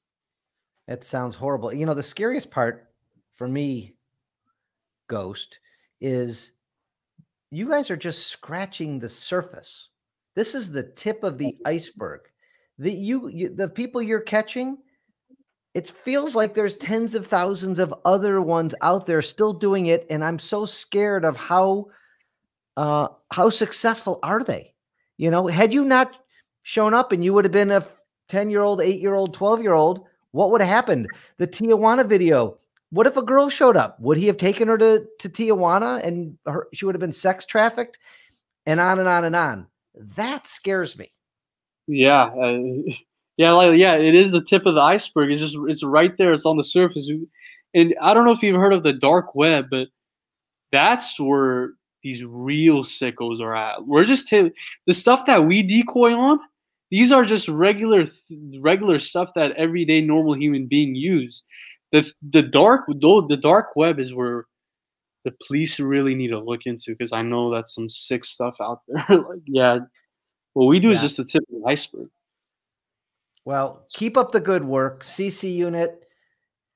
That 0.86 1.04
sounds 1.04 1.34
horrible. 1.34 1.72
You 1.72 1.84
know, 1.84 1.94
the 1.94 2.02
scariest 2.02 2.50
part 2.50 2.88
for 3.34 3.48
me, 3.48 3.94
Ghost, 5.08 5.58
is 6.00 6.52
you 7.50 7.68
guys 7.68 7.90
are 7.90 7.96
just 7.96 8.26
scratching 8.26 8.98
the 8.98 9.08
surface. 9.08 9.88
This 10.34 10.54
is 10.54 10.70
the 10.70 10.82
tip 10.82 11.24
of 11.24 11.38
the 11.38 11.56
iceberg. 11.64 12.20
The 12.78 12.92
you, 12.92 13.28
you 13.28 13.48
the 13.48 13.68
people 13.68 14.02
you're 14.02 14.20
catching, 14.20 14.78
it 15.76 15.90
feels 15.90 16.34
like 16.34 16.54
there's 16.54 16.74
tens 16.74 17.14
of 17.14 17.26
thousands 17.26 17.78
of 17.78 17.92
other 18.06 18.40
ones 18.40 18.74
out 18.80 19.04
there 19.04 19.20
still 19.20 19.52
doing 19.52 19.86
it 19.86 20.06
and 20.08 20.24
i'm 20.24 20.38
so 20.38 20.64
scared 20.64 21.22
of 21.22 21.36
how 21.36 21.86
uh 22.78 23.08
how 23.30 23.50
successful 23.50 24.18
are 24.22 24.42
they 24.42 24.72
you 25.18 25.30
know 25.30 25.46
had 25.46 25.74
you 25.74 25.84
not 25.84 26.16
shown 26.62 26.94
up 26.94 27.12
and 27.12 27.22
you 27.22 27.34
would 27.34 27.44
have 27.44 27.52
been 27.52 27.70
a 27.70 27.84
10 28.28 28.48
year 28.48 28.62
old 28.62 28.80
8 28.80 29.00
year 29.00 29.14
old 29.14 29.34
12 29.34 29.62
year 29.62 29.74
old 29.74 30.06
what 30.30 30.50
would 30.50 30.62
have 30.62 30.70
happened 30.70 31.08
the 31.36 31.46
tijuana 31.46 32.06
video 32.08 32.58
what 32.90 33.06
if 33.06 33.16
a 33.16 33.22
girl 33.22 33.48
showed 33.48 33.76
up 33.76 33.98
would 34.00 34.18
he 34.18 34.26
have 34.26 34.36
taken 34.36 34.68
her 34.68 34.78
to, 34.78 35.04
to 35.18 35.28
tijuana 35.28 36.02
and 36.04 36.38
her, 36.46 36.68
she 36.72 36.84
would 36.84 36.94
have 36.94 37.00
been 37.00 37.12
sex 37.12 37.46
trafficked 37.46 37.98
and 38.64 38.80
on 38.80 38.98
and 38.98 39.08
on 39.08 39.24
and 39.24 39.36
on 39.36 39.66
that 39.94 40.46
scares 40.46 40.96
me 40.98 41.12
yeah 41.86 42.24
uh, 42.24 42.58
yeah, 43.36 43.52
like 43.52 43.78
yeah, 43.78 43.96
it 43.96 44.14
is 44.14 44.32
the 44.32 44.40
tip 44.40 44.66
of 44.66 44.74
the 44.74 44.80
iceberg. 44.80 45.30
It's 45.30 45.40
just 45.40 45.56
it's 45.68 45.84
right 45.84 46.16
there. 46.16 46.32
It's 46.32 46.46
on 46.46 46.56
the 46.56 46.64
surface. 46.64 47.10
And 47.74 47.94
I 48.00 48.14
don't 48.14 48.24
know 48.24 48.32
if 48.32 48.42
you've 48.42 48.60
heard 48.60 48.72
of 48.72 48.82
the 48.82 48.94
dark 48.94 49.34
web, 49.34 49.66
but 49.70 49.88
that's 50.72 51.20
where 51.20 51.72
these 52.02 52.24
real 52.24 52.82
sickos 52.82 53.40
are 53.40 53.54
at. 53.54 53.86
We're 53.86 54.04
just 54.04 54.28
t- 54.28 54.52
the 54.86 54.92
stuff 54.92 55.26
that 55.26 55.44
we 55.44 55.62
decoy 55.62 56.12
on. 56.12 56.38
These 56.90 57.12
are 57.12 57.24
just 57.24 57.48
regular 57.48 58.06
regular 58.60 58.98
stuff 58.98 59.32
that 59.34 59.52
everyday 59.52 60.00
normal 60.00 60.36
human 60.36 60.66
being 60.66 60.94
use. 60.94 61.42
The 61.96 62.12
the 62.30 62.42
dark 62.42 62.86
the 62.88 63.38
dark 63.40 63.76
web 63.76 63.98
is 63.98 64.12
where 64.12 64.46
the 65.24 65.34
police 65.46 65.80
really 65.80 66.14
need 66.14 66.28
to 66.28 66.38
look 66.38 66.66
into 66.66 66.92
because 66.92 67.12
I 67.12 67.22
know 67.22 67.50
that's 67.50 67.74
some 67.74 67.90
sick 67.90 68.24
stuff 68.24 68.54
out 68.60 68.82
there. 68.86 69.04
like, 69.08 69.40
yeah, 69.46 69.78
what 70.52 70.66
we 70.66 70.78
do 70.78 70.88
yeah. 70.88 70.94
is 70.94 71.00
just 71.00 71.16
the 71.16 71.24
tip 71.24 71.42
of 71.42 71.62
the 71.62 71.68
iceberg. 71.68 72.08
Well, 73.44 73.86
keep 73.92 74.16
up 74.16 74.32
the 74.32 74.40
good 74.40 74.64
work, 74.64 75.02
CC 75.02 75.54
Unit 75.54 76.04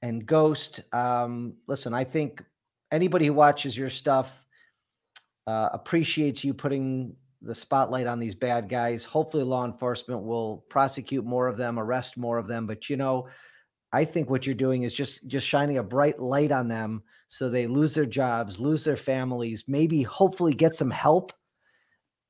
and 0.03 0.27
Ghost. 0.27 0.81
Um, 0.93 1.55
listen, 1.67 1.95
I 1.95 2.05
think 2.05 2.43
anybody 2.91 3.27
who 3.27 3.35
watches 3.35 3.77
your 3.77 3.91
stuff 3.91 4.45
uh, 5.47 5.69
appreciates 5.73 6.43
you 6.43 6.55
putting 6.55 7.15
the 7.43 7.55
spotlight 7.55 8.07
on 8.07 8.21
these 8.21 8.35
bad 8.35 8.69
guys. 8.69 9.05
Hopefully, 9.05 9.45
law 9.45 9.65
enforcement 9.65 10.23
will 10.23 10.65
prosecute 10.69 11.25
more 11.25 11.47
of 11.47 11.57
them, 11.57 11.79
arrest 11.79 12.17
more 12.17 12.39
of 12.39 12.47
them. 12.47 12.67
But 12.67 12.91
you 12.91 12.97
know, 12.97 13.29
I 13.93 14.05
think 14.05 14.31
what 14.31 14.47
you're 14.47 14.55
doing 14.55 14.83
is 14.83 14.95
just 14.95 15.27
just 15.27 15.47
shining 15.47 15.79
a 15.79 15.83
bright 15.83 16.21
light 16.21 16.53
on 16.53 16.69
them 16.69 17.03
so 17.29 17.49
they 17.49 17.67
lose 17.67 17.95
their 17.95 18.07
jobs, 18.07 18.61
lose 18.61 18.85
their 18.85 18.97
families, 18.97 19.65
maybe 19.67 20.03
hopefully 20.03 20.55
get 20.55 20.75
some 20.75 20.91
help. 20.91 21.33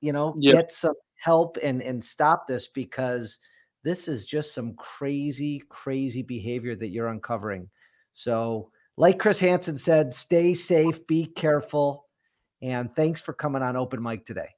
You 0.01 0.13
know, 0.13 0.35
yep. 0.39 0.55
get 0.55 0.73
some 0.73 0.95
help 1.17 1.59
and 1.63 1.83
and 1.83 2.03
stop 2.03 2.47
this 2.47 2.69
because 2.69 3.39
this 3.83 4.09
is 4.09 4.27
just 4.27 4.55
some 4.55 4.75
crazy, 4.75 5.63
crazy 5.69 6.23
behavior 6.23 6.77
that 6.77 6.89
you're 6.89 7.09
uncovering. 7.09 7.69
So, 8.13 8.71
like 8.97 9.19
Chris 9.19 9.41
Hansen 9.41 9.79
said, 9.79 10.13
stay 10.13 10.55
safe, 10.55 11.07
be 11.07 11.27
careful, 11.27 12.07
and 12.61 12.95
thanks 12.95 13.21
for 13.21 13.33
coming 13.33 13.63
on 13.63 13.77
Open 13.77 14.03
Mic 14.03 14.27
today. 14.27 14.49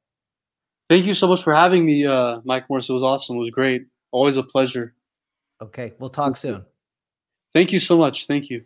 Thank 0.89 1.07
you 1.07 1.15
so 1.15 1.29
much 1.29 1.43
for 1.43 1.55
having 1.55 1.87
me, 1.87 2.07
uh, 2.07 2.41
Mike 2.45 2.65
Morris. 2.69 2.89
It 2.89 2.93
was 2.93 3.03
awesome. 3.03 3.37
It 3.37 3.41
was 3.41 3.51
great. 3.51 3.83
Always 4.11 4.37
a 4.37 4.43
pleasure. 4.43 4.95
Okay, 5.63 5.93
we'll 5.99 6.11
talk 6.11 6.37
soon. 6.37 6.65
Thank 7.55 7.73
you 7.73 7.81
so 7.81 7.99
much. 7.99 8.27
Thank 8.27 8.51
you. 8.51 8.65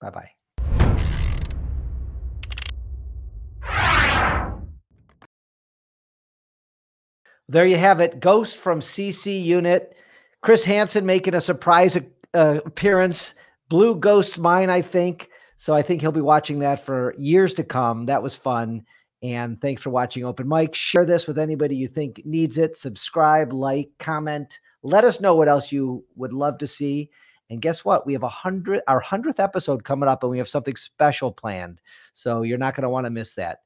Bye 0.00 0.10
bye. 0.10 0.30
There 7.50 7.66
you 7.66 7.76
have 7.78 8.00
it. 8.00 8.20
Ghost 8.20 8.58
from 8.58 8.80
CC 8.80 9.42
Unit. 9.42 9.96
Chris 10.42 10.64
Hansen 10.64 11.06
making 11.06 11.34
a 11.34 11.40
surprise 11.40 11.96
uh, 12.34 12.60
appearance. 12.64 13.34
Blue 13.70 13.96
Ghost 13.96 14.38
mine, 14.38 14.68
I 14.68 14.82
think. 14.82 15.30
So 15.56 15.74
I 15.74 15.82
think 15.82 16.00
he'll 16.00 16.12
be 16.12 16.20
watching 16.20 16.58
that 16.60 16.84
for 16.84 17.14
years 17.18 17.54
to 17.54 17.64
come. 17.64 18.06
That 18.06 18.22
was 18.22 18.34
fun. 18.34 18.84
And 19.22 19.60
thanks 19.60 19.82
for 19.82 19.90
watching 19.90 20.24
Open 20.24 20.46
Mic. 20.46 20.74
Share 20.74 21.04
this 21.04 21.26
with 21.26 21.38
anybody 21.38 21.74
you 21.74 21.88
think 21.88 22.22
needs 22.24 22.58
it. 22.58 22.76
Subscribe, 22.76 23.52
like, 23.52 23.90
comment. 23.98 24.60
Let 24.82 25.04
us 25.04 25.20
know 25.20 25.34
what 25.34 25.48
else 25.48 25.72
you 25.72 26.04
would 26.14 26.32
love 26.32 26.58
to 26.58 26.66
see. 26.66 27.10
And 27.50 27.62
guess 27.62 27.84
what? 27.84 28.06
We 28.06 28.12
have 28.12 28.22
a 28.22 28.28
hundred, 28.28 28.82
our 28.88 29.00
hundredth 29.00 29.40
episode 29.40 29.84
coming 29.84 30.08
up, 30.08 30.22
and 30.22 30.30
we 30.30 30.38
have 30.38 30.48
something 30.48 30.76
special 30.76 31.32
planned. 31.32 31.80
So 32.12 32.42
you're 32.42 32.58
not 32.58 32.74
going 32.74 32.82
to 32.82 32.90
want 32.90 33.06
to 33.06 33.10
miss 33.10 33.34
that. 33.34 33.60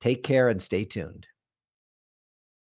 Take 0.00 0.22
care 0.22 0.48
and 0.48 0.62
stay 0.62 0.84
tuned. 0.84 1.26